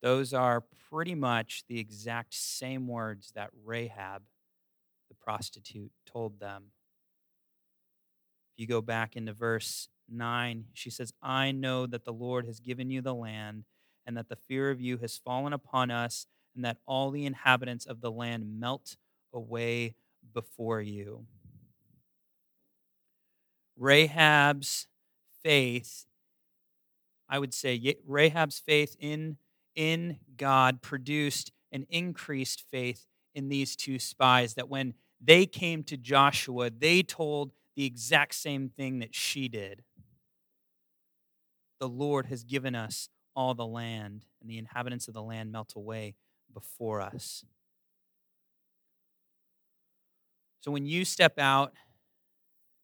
Those 0.02 0.34
are 0.34 0.64
pretty 0.90 1.14
much 1.14 1.64
the 1.68 1.78
exact 1.78 2.34
same 2.34 2.88
words 2.88 3.32
that 3.34 3.50
Rahab, 3.64 4.22
the 5.08 5.14
prostitute, 5.14 5.92
told 6.04 6.40
them. 6.40 6.72
If 8.52 8.60
you 8.60 8.66
go 8.66 8.82
back 8.82 9.16
into 9.16 9.32
verse 9.32 9.88
9, 10.10 10.66
she 10.74 10.90
says, 10.90 11.14
I 11.22 11.52
know 11.52 11.86
that 11.86 12.04
the 12.04 12.12
Lord 12.12 12.44
has 12.46 12.60
given 12.60 12.90
you 12.90 13.00
the 13.00 13.14
land, 13.14 13.64
and 14.04 14.16
that 14.16 14.28
the 14.28 14.36
fear 14.36 14.70
of 14.70 14.80
you 14.80 14.98
has 14.98 15.16
fallen 15.16 15.52
upon 15.52 15.90
us 15.90 16.26
and 16.54 16.64
that 16.64 16.78
all 16.86 17.10
the 17.10 17.24
inhabitants 17.24 17.86
of 17.86 18.00
the 18.00 18.10
land 18.10 18.60
melt 18.60 18.96
away 19.32 19.94
before 20.32 20.80
you. 20.80 21.26
Rahab's 23.76 24.86
faith, 25.42 26.06
I 27.28 27.38
would 27.38 27.54
say, 27.54 27.96
Rahab's 28.06 28.58
faith 28.58 28.96
in, 29.00 29.38
in 29.74 30.18
God 30.36 30.82
produced 30.82 31.52
an 31.72 31.86
increased 31.88 32.64
faith 32.70 33.06
in 33.34 33.48
these 33.48 33.74
two 33.74 33.98
spies 33.98 34.54
that 34.54 34.68
when 34.68 34.94
they 35.20 35.46
came 35.46 35.82
to 35.84 35.96
Joshua, 35.96 36.70
they 36.70 37.02
told 37.02 37.52
the 37.74 37.86
exact 37.86 38.34
same 38.34 38.68
thing 38.68 38.98
that 38.98 39.14
she 39.14 39.48
did. 39.48 39.82
The 41.80 41.88
Lord 41.88 42.26
has 42.26 42.44
given 42.44 42.74
us 42.74 43.08
all 43.34 43.54
the 43.54 43.66
land, 43.66 44.26
and 44.40 44.50
the 44.50 44.58
inhabitants 44.58 45.08
of 45.08 45.14
the 45.14 45.22
land 45.22 45.50
melt 45.50 45.72
away 45.74 46.14
before 46.52 47.00
us. 47.00 47.44
So 50.60 50.70
when 50.70 50.86
you 50.86 51.04
step 51.04 51.38
out, 51.38 51.72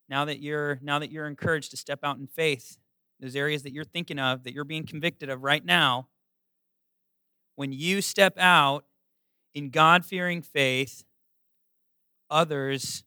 now 0.08 0.24
that 0.24 0.40
you're 0.40 0.78
now 0.82 0.98
that 0.98 1.12
you're 1.12 1.26
encouraged 1.26 1.70
to 1.70 1.76
step 1.76 2.00
out 2.02 2.18
in 2.18 2.26
faith, 2.26 2.78
those 3.20 3.36
areas 3.36 3.62
that 3.62 3.72
you're 3.72 3.84
thinking 3.84 4.18
of, 4.18 4.42
that 4.44 4.52
you're 4.54 4.64
being 4.64 4.86
convicted 4.86 5.28
of 5.28 5.42
right 5.42 5.64
now, 5.64 6.08
when 7.56 7.72
you 7.72 8.00
step 8.00 8.38
out 8.38 8.84
in 9.54 9.70
God-fearing 9.70 10.42
faith, 10.42 11.04
others 12.30 13.04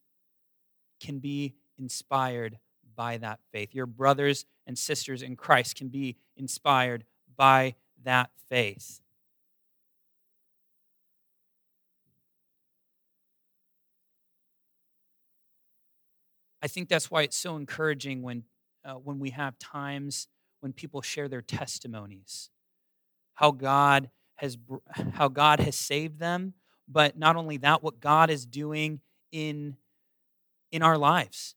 can 1.00 1.20
be 1.20 1.56
inspired 1.78 2.60
by 2.96 3.18
that 3.18 3.40
faith. 3.52 3.74
Your 3.74 3.86
brothers 3.86 4.46
and 4.68 4.78
sisters 4.78 5.22
in 5.22 5.36
Christ 5.36 5.76
can 5.76 5.90
be 5.90 6.18
inspired 6.38 7.04
by 7.36 7.76
that 8.04 8.30
faith. 8.50 9.01
I 16.62 16.68
think 16.68 16.90
that's 16.90 17.10
why 17.10 17.24
it's 17.24 17.38
so 17.38 17.56
encouraging 17.56 18.22
when, 18.22 18.44
uh, 18.86 18.94
when 18.94 19.20
we 19.20 19.32
have 19.32 19.58
times 19.60 20.28
when 20.62 20.74
people 20.74 21.02
share 21.02 21.28
their 21.28 21.42
testimonies, 21.42 22.50
how 23.34 23.52
God 23.52 24.10
has 24.36 24.58
how 25.14 25.28
God 25.28 25.60
has 25.60 25.76
saved 25.76 26.20
them, 26.20 26.54
but 26.88 27.18
not 27.18 27.36
only 27.36 27.58
that, 27.58 27.84
what 27.84 28.00
God 28.00 28.30
is 28.30 28.46
doing 28.46 29.02
in 29.32 29.78
in 30.72 30.82
our 30.82 30.98
lives, 30.98 31.56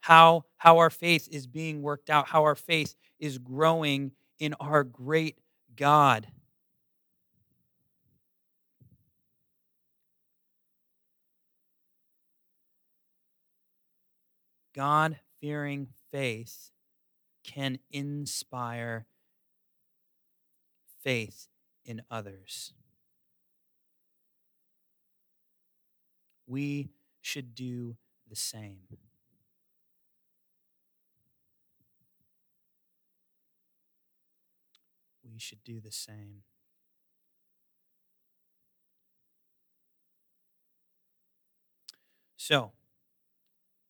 how 0.00 0.44
how 0.56 0.78
our 0.78 0.90
faith 0.90 1.28
is 1.30 1.46
being 1.46 1.82
worked 1.82 2.10
out, 2.10 2.28
how 2.28 2.42
our 2.42 2.54
faith 2.54 2.94
is 3.18 3.38
growing 3.38 4.12
in 4.38 4.54
our 4.54 4.82
great 4.82 5.38
God. 5.76 6.26
God 14.80 15.18
fearing 15.42 15.88
faith 16.10 16.70
can 17.44 17.80
inspire 17.90 19.04
faith 21.02 21.48
in 21.84 22.00
others. 22.10 22.72
We 26.46 26.88
should 27.20 27.54
do 27.54 27.98
the 28.26 28.36
same. 28.36 28.78
We 35.30 35.38
should 35.38 35.62
do 35.62 35.78
the 35.78 35.92
same. 35.92 36.44
So, 42.38 42.72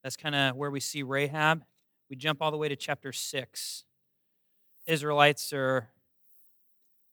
that's 0.03 0.17
kind 0.17 0.35
of 0.35 0.57
where 0.57 0.71
we 0.71 0.81
see 0.81 1.03
Rahab. 1.03 1.63
We 2.09 2.17
jump 2.17 2.41
all 2.41 2.51
the 2.51 2.57
way 2.57 2.69
to 2.69 2.77
chapter 2.77 3.13
6. 3.13 3.85
Israelites 4.87 5.53
are 5.53 5.89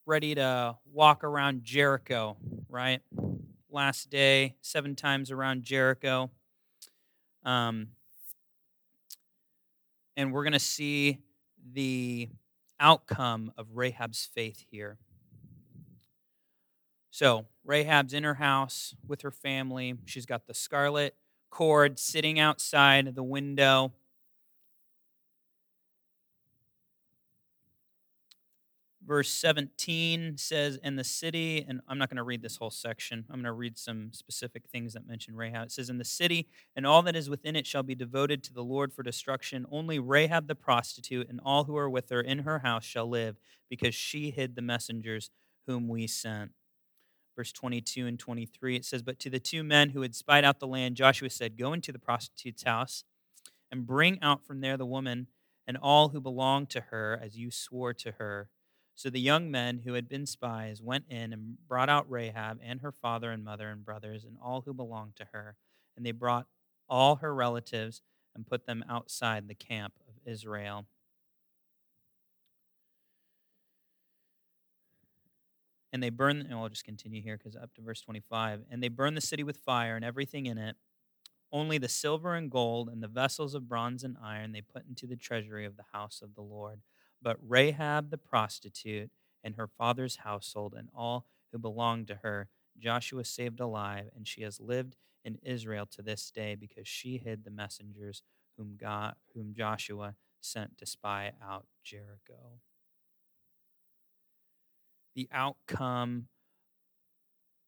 ready 0.06 0.34
to 0.36 0.78
walk 0.92 1.24
around 1.24 1.64
Jericho, 1.64 2.38
right? 2.70 3.02
Last 3.70 4.10
day, 4.10 4.56
seven 4.62 4.96
times 4.96 5.32
around 5.32 5.64
Jericho. 5.64 6.32
Um, 7.44 7.90
and 10.16 10.32
we're 10.32 10.44
going 10.44 10.54
to 10.54 10.60
see 10.60 11.20
the 11.74 12.30
outcome 12.80 13.52
of 13.58 13.68
Rahab's 13.74 14.30
faith 14.34 14.64
here. 14.72 14.98
So, 17.12 17.48
Rahab's 17.66 18.14
in 18.14 18.24
her 18.24 18.36
house 18.36 18.96
with 19.06 19.24
her 19.24 19.32
family. 19.32 19.96
She's 20.06 20.26
got 20.26 20.48
the 20.48 20.54
scarlet 20.54 21.16
cord 21.50 22.00
sitting 22.00 22.40
outside 22.40 23.08
of 23.08 23.16
the 23.16 23.24
window. 23.24 23.94
verse 29.08 29.30
17 29.30 30.38
says, 30.38 30.76
"In 30.84 30.98
the 30.98 31.04
city," 31.04 31.64
and 31.66 31.82
I'm 31.88 31.98
not 31.98 32.10
going 32.10 32.18
to 32.18 32.24
read 32.24 32.42
this 32.42 32.58
whole 32.58 32.70
section. 32.70 33.26
I'm 33.30 33.38
going 33.38 33.46
to 33.46 33.54
read 33.54 33.78
some 33.78 34.12
specific 34.12 34.68
things 34.68 34.94
that 34.94 35.08
mention 35.08 35.36
Rahab. 35.36 35.68
It 35.68 35.72
says, 35.72 35.90
"In 35.90 35.98
the 35.98 36.04
city 36.04 36.50
and 36.76 36.86
all 36.86 37.02
that 37.04 37.16
is 37.16 37.30
within 37.30 37.56
it 37.56 37.66
shall 37.66 37.84
be 37.84 37.96
devoted 37.96 38.44
to 38.44 38.54
the 38.54 38.64
Lord 38.64 38.94
for 38.94 39.04
destruction. 39.04 39.66
Only 39.72 39.98
Rahab 39.98 40.48
the 40.48 40.56
prostitute 40.56 41.30
and 41.30 41.40
all 41.40 41.64
who 41.64 41.78
are 41.78 41.90
with 41.90 42.10
her 42.10 42.22
in 42.22 42.40
her 42.40 42.60
house 42.60 42.84
shall 42.84 43.08
live, 43.08 43.40
because 43.70 43.96
she 43.96 44.30
hid 44.30 44.56
the 44.56 44.62
messengers 44.62 45.32
whom 45.66 45.88
we 45.88 46.06
sent." 46.06 46.54
Verse 47.38 47.54
22 47.54 48.06
and 48.06 48.20
23 48.20 48.76
it 48.76 48.84
says, 48.84 49.02
"But 49.02 49.20
to 49.20 49.30
the 49.30 49.40
two 49.40 49.64
men 49.64 49.92
who 49.92 50.02
had 50.02 50.16
spied 50.16 50.44
out 50.44 50.60
the 50.60 50.68
land, 50.68 50.98
Joshua 50.98 51.30
said, 51.30 51.56
Go 51.56 51.72
into 51.72 51.94
the 51.94 52.00
prostitute's 52.00 52.64
house 52.64 53.06
and 53.72 53.88
bring 53.88 54.22
out 54.22 54.46
from 54.46 54.60
there 54.60 54.76
the 54.76 54.86
woman." 54.86 55.28
And 55.66 55.78
all 55.78 56.10
who 56.10 56.20
belong 56.20 56.66
to 56.68 56.82
her, 56.82 57.20
as 57.22 57.38
you 57.38 57.52
swore 57.52 57.94
to 57.94 58.14
her, 58.14 58.50
so 58.98 59.12
the 59.12 59.22
young 59.22 59.52
men 59.52 59.82
who 59.86 59.94
had 59.94 60.10
been 60.10 60.26
spies 60.26 60.82
went 60.82 61.06
in 61.08 61.32
and 61.32 61.58
brought 61.68 61.88
out 61.88 62.10
Rahab 62.10 62.60
and 62.64 62.82
her 62.82 62.92
father 62.92 63.32
and 63.32 63.44
mother 63.44 63.70
and 63.70 63.86
brothers 63.86 64.26
and 64.26 64.38
all 64.42 64.62
who 64.62 64.74
belonged 64.74 65.16
to 65.18 65.26
her. 65.34 65.56
And 65.96 66.04
they 66.04 66.12
brought 66.12 66.48
all 66.90 67.18
her 67.18 67.36
relatives 67.36 68.02
and 68.34 68.48
put 68.48 68.66
them 68.66 68.84
outside 68.90 69.48
the 69.48 69.54
camp 69.54 69.94
of 70.08 70.16
Israel. 70.26 70.88
And 75.94 76.04
they 76.04 76.10
burn, 76.10 76.42
and 76.42 76.54
I'll 76.54 76.70
just 76.70 76.84
continue 76.84 77.22
here 77.22 77.38
because 77.38 77.56
up 77.56 77.74
to 77.76 77.82
verse 77.82 78.02
25. 78.02 78.64
And 78.70 78.84
they 78.84 78.90
burned 78.90 79.16
the 79.16 79.22
city 79.22 79.44
with 79.44 79.58
fire 79.58 79.96
and 79.96 80.04
everything 80.04 80.46
in 80.46 80.58
it. 80.58 80.76
Only 81.52 81.78
the 81.78 81.88
silver 81.88 82.36
and 82.36 82.52
gold 82.52 82.90
and 82.90 83.02
the 83.02 83.08
vessels 83.08 83.56
of 83.56 83.70
bronze 83.70 84.04
and 84.04 84.18
iron 84.22 84.52
they 84.52 84.62
put 84.62 84.86
into 84.88 85.08
the 85.08 85.16
treasury 85.16 85.66
of 85.66 85.78
the 85.78 85.86
house 85.94 86.22
of 86.22 86.36
the 86.36 86.42
Lord. 86.42 86.82
But 87.22 87.38
Rahab 87.42 88.10
the 88.12 88.18
prostitute 88.18 89.12
and 89.44 89.56
her 89.56 89.68
father's 89.68 90.18
household 90.18 90.76
and 90.78 90.90
all 90.94 91.26
who 91.52 91.58
belonged 91.58 92.08
to 92.08 92.16
her, 92.16 92.50
Joshua 92.78 93.24
saved 93.24 93.60
alive, 93.60 94.10
and 94.16 94.28
she 94.28 94.42
has 94.42 94.60
lived 94.60 94.98
in 95.24 95.40
Israel 95.42 95.86
to 95.86 96.02
this 96.02 96.30
day 96.32 96.56
because 96.56 96.88
she 96.88 97.18
hid 97.18 97.44
the 97.44 97.52
messengers 97.52 98.24
whom 98.58 98.78
God 98.80 99.16
whom 99.34 99.54
Joshua 99.54 100.16
sent 100.42 100.78
to 100.78 100.86
spy 100.86 101.34
out 101.42 101.66
Jericho. 101.84 102.60
The 105.18 105.28
outcome 105.32 106.28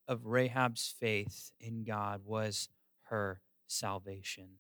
of 0.08 0.28
Rahab's 0.28 0.94
faith 1.00 1.52
in 1.60 1.84
God 1.84 2.22
was 2.24 2.70
her 3.06 3.42
salvation. 3.66 4.60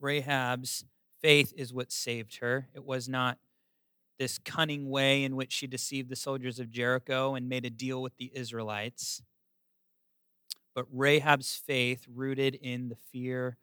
Rahab's 0.00 0.84
faith 1.20 1.52
is 1.56 1.74
what 1.74 1.90
saved 1.90 2.36
her. 2.36 2.68
It 2.76 2.84
was 2.84 3.08
not 3.08 3.38
this 4.20 4.38
cunning 4.38 4.88
way 4.88 5.24
in 5.24 5.34
which 5.34 5.50
she 5.50 5.66
deceived 5.66 6.10
the 6.10 6.14
soldiers 6.14 6.60
of 6.60 6.70
Jericho 6.70 7.34
and 7.34 7.48
made 7.48 7.64
a 7.64 7.70
deal 7.70 8.00
with 8.00 8.16
the 8.18 8.30
Israelites. 8.34 9.20
But 10.76 10.86
Rahab's 10.92 11.56
faith, 11.56 12.06
rooted 12.08 12.54
in 12.54 12.88
the 12.88 12.94
fear 12.94 13.56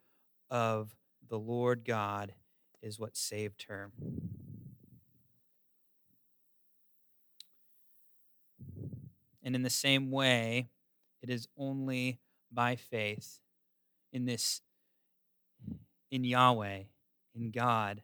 of 0.50 0.94
the 1.26 1.38
Lord 1.38 1.82
God, 1.86 2.34
is 2.86 3.00
what 3.00 3.16
saved 3.16 3.66
her. 3.68 3.90
And 9.42 9.54
in 9.54 9.62
the 9.62 9.70
same 9.70 10.10
way, 10.10 10.68
it 11.20 11.28
is 11.28 11.48
only 11.58 12.20
by 12.52 12.76
faith 12.76 13.40
in 14.12 14.24
this 14.24 14.62
in 16.10 16.22
Yahweh, 16.22 16.82
in 17.34 17.50
God, 17.50 18.02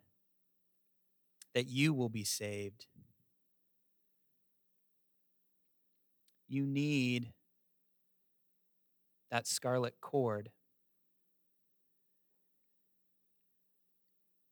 that 1.55 1.69
you 1.69 1.95
will 1.95 2.09
be 2.09 2.25
saved. 2.25 2.87
You 6.49 6.67
need 6.67 7.33
that 9.31 9.47
scarlet 9.47 9.95
cord. 10.01 10.51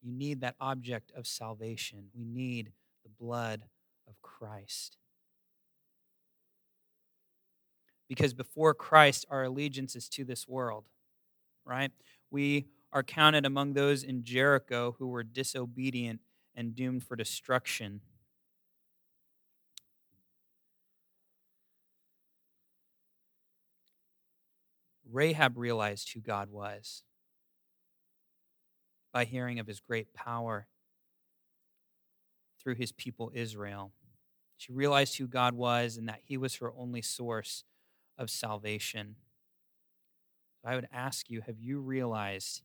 You 0.02 0.12
need 0.12 0.40
that 0.40 0.56
object 0.60 1.12
of 1.14 1.26
salvation. 1.26 2.04
We 2.14 2.24
need 2.24 2.72
the 3.02 3.10
blood 3.10 3.62
of 4.08 4.20
Christ. 4.22 4.96
Because 8.08 8.34
before 8.34 8.74
Christ, 8.74 9.26
our 9.30 9.44
allegiance 9.44 9.94
is 9.94 10.08
to 10.10 10.24
this 10.24 10.48
world, 10.48 10.84
right? 11.64 11.92
We 12.30 12.66
are 12.92 13.02
counted 13.02 13.46
among 13.46 13.74
those 13.74 14.02
in 14.02 14.24
Jericho 14.24 14.96
who 14.98 15.08
were 15.08 15.22
disobedient 15.22 16.20
and 16.56 16.74
doomed 16.74 17.04
for 17.04 17.14
destruction. 17.14 18.00
Rahab 25.08 25.56
realized 25.56 26.12
who 26.12 26.20
God 26.20 26.50
was 26.50 27.02
by 29.12 29.24
hearing 29.24 29.58
of 29.58 29.66
his 29.66 29.80
great 29.80 30.14
power 30.14 30.66
through 32.62 32.74
his 32.74 32.92
people 32.92 33.30
Israel. 33.34 33.92
She 34.56 34.72
realized 34.72 35.16
who 35.16 35.26
God 35.26 35.54
was 35.54 35.96
and 35.96 36.08
that 36.08 36.20
he 36.24 36.36
was 36.36 36.56
her 36.56 36.72
only 36.76 37.02
source 37.02 37.64
of 38.18 38.30
salvation. 38.30 39.16
I 40.64 40.74
would 40.74 40.88
ask 40.92 41.30
you 41.30 41.40
have 41.40 41.58
you 41.58 41.80
realized 41.80 42.62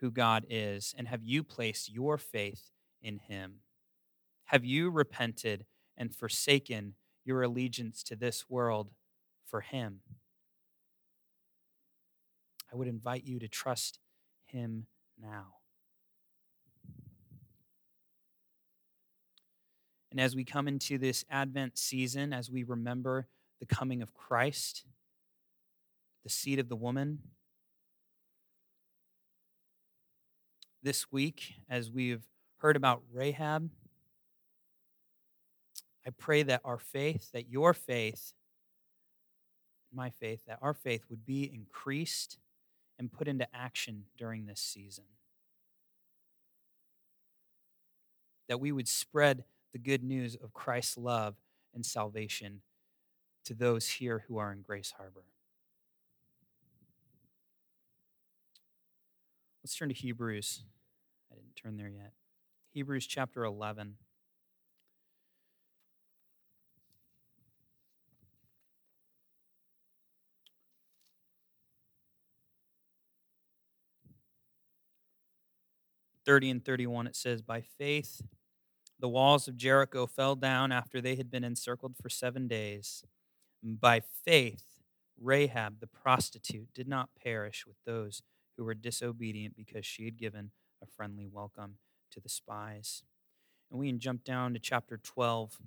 who 0.00 0.10
God 0.10 0.46
is? 0.48 0.94
And 0.96 1.08
have 1.08 1.24
you 1.24 1.42
placed 1.42 1.90
your 1.92 2.18
faith 2.18 2.70
in 3.02 3.18
Him? 3.18 3.60
Have 4.46 4.64
you 4.64 4.90
repented 4.90 5.64
and 5.96 6.14
forsaken 6.14 6.94
your 7.24 7.42
allegiance 7.42 8.02
to 8.04 8.16
this 8.16 8.48
world 8.48 8.90
for 9.44 9.62
Him? 9.62 10.00
I 12.72 12.76
would 12.76 12.88
invite 12.88 13.24
you 13.24 13.38
to 13.38 13.48
trust 13.48 13.98
Him 14.44 14.86
now. 15.20 15.54
And 20.10 20.20
as 20.20 20.34
we 20.34 20.44
come 20.44 20.66
into 20.66 20.98
this 20.98 21.24
Advent 21.30 21.76
season, 21.76 22.32
as 22.32 22.50
we 22.50 22.62
remember 22.62 23.28
the 23.60 23.66
coming 23.66 24.02
of 24.02 24.14
Christ, 24.14 24.84
the 26.24 26.30
seed 26.30 26.58
of 26.58 26.68
the 26.68 26.76
woman, 26.76 27.18
this 30.82 31.10
week 31.10 31.54
as 31.68 31.90
we've 31.90 32.22
heard 32.58 32.76
about 32.76 33.02
Rahab. 33.12 33.70
I 36.06 36.10
pray 36.16 36.44
that 36.44 36.60
our 36.64 36.78
faith, 36.78 37.32
that 37.32 37.50
your 37.50 37.74
faith, 37.74 38.34
my 39.92 40.10
faith, 40.10 40.42
that 40.46 40.58
our 40.62 40.74
faith 40.74 41.04
would 41.10 41.26
be 41.26 41.42
increased 41.52 42.38
and 42.98 43.12
put 43.12 43.28
into 43.28 43.46
action 43.54 44.04
during 44.16 44.46
this 44.46 44.60
season. 44.60 45.04
That 48.48 48.60
we 48.60 48.72
would 48.72 48.88
spread 48.88 49.44
the 49.72 49.78
good 49.78 50.02
news 50.02 50.36
of 50.36 50.52
Christ's 50.52 50.96
love 50.96 51.36
and 51.74 51.84
salvation 51.84 52.62
to 53.44 53.54
those 53.54 53.88
here 53.88 54.24
who 54.28 54.38
are 54.38 54.52
in 54.52 54.62
Grace 54.62 54.94
Harbor. 54.96 55.24
Let's 59.62 59.76
turn 59.76 59.88
to 59.88 59.94
Hebrews 59.94 60.62
I 61.30 61.34
didn't 61.34 61.56
turn 61.56 61.76
there 61.76 61.88
yet. 61.88 62.12
Hebrews 62.72 63.06
chapter 63.06 63.44
11. 63.44 63.96
Thirty 76.26 76.50
and 76.50 76.64
thirty-one, 76.64 77.06
it 77.06 77.16
says, 77.16 77.40
"By 77.40 77.60
faith, 77.62 78.20
the 78.98 79.08
walls 79.08 79.46
of 79.46 79.56
Jericho 79.56 80.06
fell 80.06 80.34
down 80.34 80.72
after 80.72 81.00
they 81.00 81.16
had 81.16 81.30
been 81.30 81.44
encircled 81.44 81.96
for 82.00 82.08
seven 82.08 82.48
days. 82.48 83.04
By 83.62 84.00
faith, 84.00 84.80
Rahab 85.20 85.80
the 85.80 85.86
prostitute 85.86 86.68
did 86.74 86.88
not 86.88 87.10
perish 87.22 87.66
with 87.66 87.76
those 87.84 88.22
who 88.56 88.64
were 88.64 88.74
disobedient 88.74 89.54
because 89.56 89.84
she 89.84 90.04
had 90.06 90.16
given 90.16 90.50
a 90.82 90.86
friendly 90.86 91.26
welcome 91.26 91.76
to 92.10 92.20
the 92.20 92.28
spies. 92.28 93.02
And 93.70 93.78
we 93.78 93.88
can 93.88 93.98
jump 93.98 94.24
down 94.24 94.54
to 94.54 94.58
chapter 94.58 94.96
12. 94.96 95.58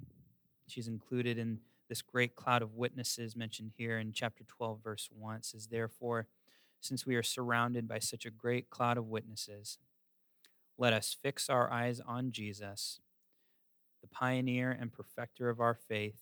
She's 0.68 0.88
included 0.88 1.38
in 1.38 1.60
this 1.88 2.02
great 2.02 2.36
cloud 2.36 2.62
of 2.62 2.76
witnesses 2.76 3.36
mentioned 3.36 3.72
here 3.78 4.00
in 4.00 4.12
chapter 4.14 4.44
12, 4.44 4.80
verse 4.84 5.10
1. 5.12 5.38
It 5.38 5.46
says, 5.46 5.68
Therefore, 5.68 6.28
since 6.82 7.06
we 7.06 7.16
are 7.16 7.24
surrounded 7.24 7.88
by 7.88 8.00
such 8.00 8.26
a 8.26 8.32
great 8.32 8.70
cloud 8.70 8.98
of 8.98 9.08
witnesses, 9.08 9.78
let 10.80 10.94
us 10.94 11.16
fix 11.22 11.50
our 11.50 11.70
eyes 11.70 12.00
on 12.08 12.32
Jesus, 12.32 13.02
the 14.02 14.08
pioneer 14.08 14.72
and 14.72 14.94
perfecter 14.94 15.50
of 15.50 15.60
our 15.60 15.76
faith, 15.76 16.22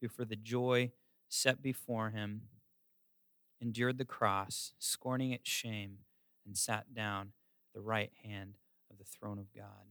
who 0.00 0.08
for 0.08 0.24
the 0.24 0.36
joy 0.36 0.92
set 1.28 1.60
before 1.60 2.10
him 2.10 2.42
endured 3.60 3.98
the 3.98 4.04
cross, 4.04 4.72
scorning 4.78 5.32
its 5.32 5.50
shame 5.50 5.98
and 6.46 6.56
sat 6.56 6.94
down 6.94 7.32
at 7.68 7.74
the 7.74 7.80
right 7.80 8.12
hand 8.22 8.54
of 8.88 8.98
the 8.98 9.04
throne 9.04 9.40
of 9.40 9.52
God. 9.52 9.88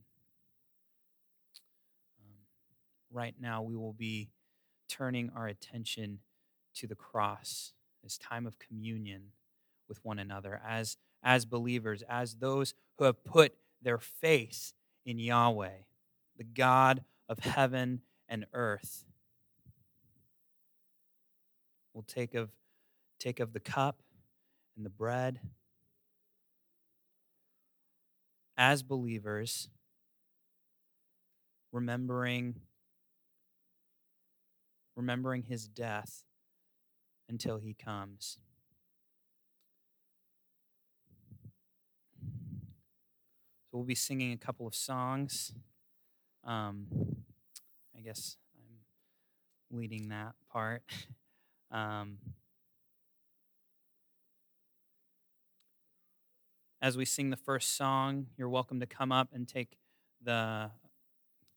Um, 2.21 2.35
right 3.11 3.35
now, 3.37 3.61
we 3.61 3.75
will 3.75 3.93
be 3.93 4.29
turning 4.87 5.29
our 5.35 5.47
attention 5.47 6.19
to 6.75 6.87
the 6.87 6.95
cross 6.95 7.73
as 8.05 8.17
time 8.17 8.47
of 8.47 8.57
communion 8.57 9.31
with 9.89 9.99
one 10.05 10.19
another, 10.19 10.61
as, 10.65 10.95
as 11.21 11.43
believers, 11.43 12.03
as 12.07 12.35
those 12.35 12.73
who 12.97 13.05
have 13.05 13.23
put 13.23 13.55
their 13.81 13.97
faith 13.97 14.73
in 15.05 15.19
Yahweh, 15.19 15.83
the 16.37 16.43
God 16.43 17.03
of 17.29 17.39
heaven 17.39 18.01
and 18.27 18.45
earth. 18.53 19.05
We'll 21.93 22.03
take 22.03 22.33
of, 22.33 22.49
take 23.19 23.39
of 23.39 23.53
the 23.53 23.59
cup 23.59 24.01
and 24.75 24.85
the 24.85 24.89
bread. 24.89 25.39
As 28.57 28.83
believers, 28.83 29.69
remembering 31.71 32.55
remembering 34.95 35.43
his 35.43 35.67
death 35.67 36.23
until 37.29 37.57
he 37.57 37.73
comes. 37.73 38.39
We'll 43.75 43.83
be 43.83 43.93
singing 43.93 44.31
a 44.31 44.37
couple 44.37 44.65
of 44.65 44.73
songs. 44.73 45.51
Um, 46.45 46.87
I 47.93 47.99
guess 47.99 48.37
I'm 48.57 49.77
leading 49.77 50.07
that 50.09 50.33
part. 50.49 50.83
Um, 51.71 52.19
as 56.81 56.95
we 56.95 57.03
sing 57.03 57.31
the 57.31 57.35
first 57.35 57.75
song, 57.75 58.27
you're 58.37 58.47
welcome 58.47 58.79
to 58.79 58.85
come 58.85 59.11
up 59.11 59.29
and 59.33 59.45
take 59.45 59.75
the 60.23 60.69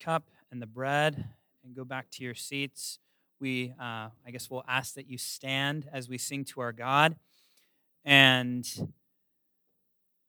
cup 0.00 0.24
and 0.50 0.60
the 0.60 0.66
bread 0.66 1.28
and 1.62 1.76
go 1.76 1.84
back 1.84 2.10
to 2.12 2.24
your 2.24 2.34
seats. 2.34 2.98
We, 3.38 3.74
uh, 3.78 4.08
I 4.26 4.30
guess, 4.32 4.50
we'll 4.50 4.64
ask 4.66 4.94
that 4.94 5.08
you 5.08 5.18
stand 5.18 5.88
as 5.92 6.08
we 6.08 6.18
sing 6.18 6.44
to 6.46 6.62
our 6.62 6.72
God, 6.72 7.14
and 8.04 8.66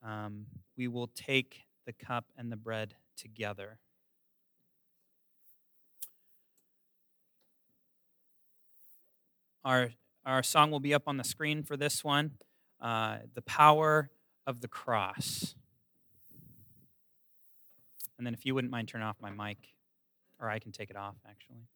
um, 0.04 0.46
we 0.76 0.86
will 0.86 1.08
take 1.08 1.62
the 1.90 2.04
cup 2.04 2.26
and 2.36 2.52
the 2.52 2.56
bread 2.56 2.94
together. 3.16 3.78
Our, 9.64 9.90
our 10.24 10.42
song 10.42 10.70
will 10.70 10.80
be 10.80 10.94
up 10.94 11.02
on 11.06 11.16
the 11.16 11.24
screen 11.24 11.62
for 11.64 11.76
this 11.76 12.04
one 12.04 12.32
uh, 12.80 13.18
The 13.34 13.42
Power 13.42 14.10
of 14.46 14.60
the 14.60 14.68
Cross. 14.68 15.54
And 18.16 18.26
then, 18.26 18.34
if 18.34 18.46
you 18.46 18.54
wouldn't 18.54 18.70
mind 18.70 18.88
turning 18.88 19.06
off 19.06 19.16
my 19.20 19.30
mic, 19.30 19.58
or 20.38 20.48
I 20.48 20.58
can 20.58 20.72
take 20.72 20.90
it 20.90 20.96
off 20.96 21.16
actually. 21.28 21.66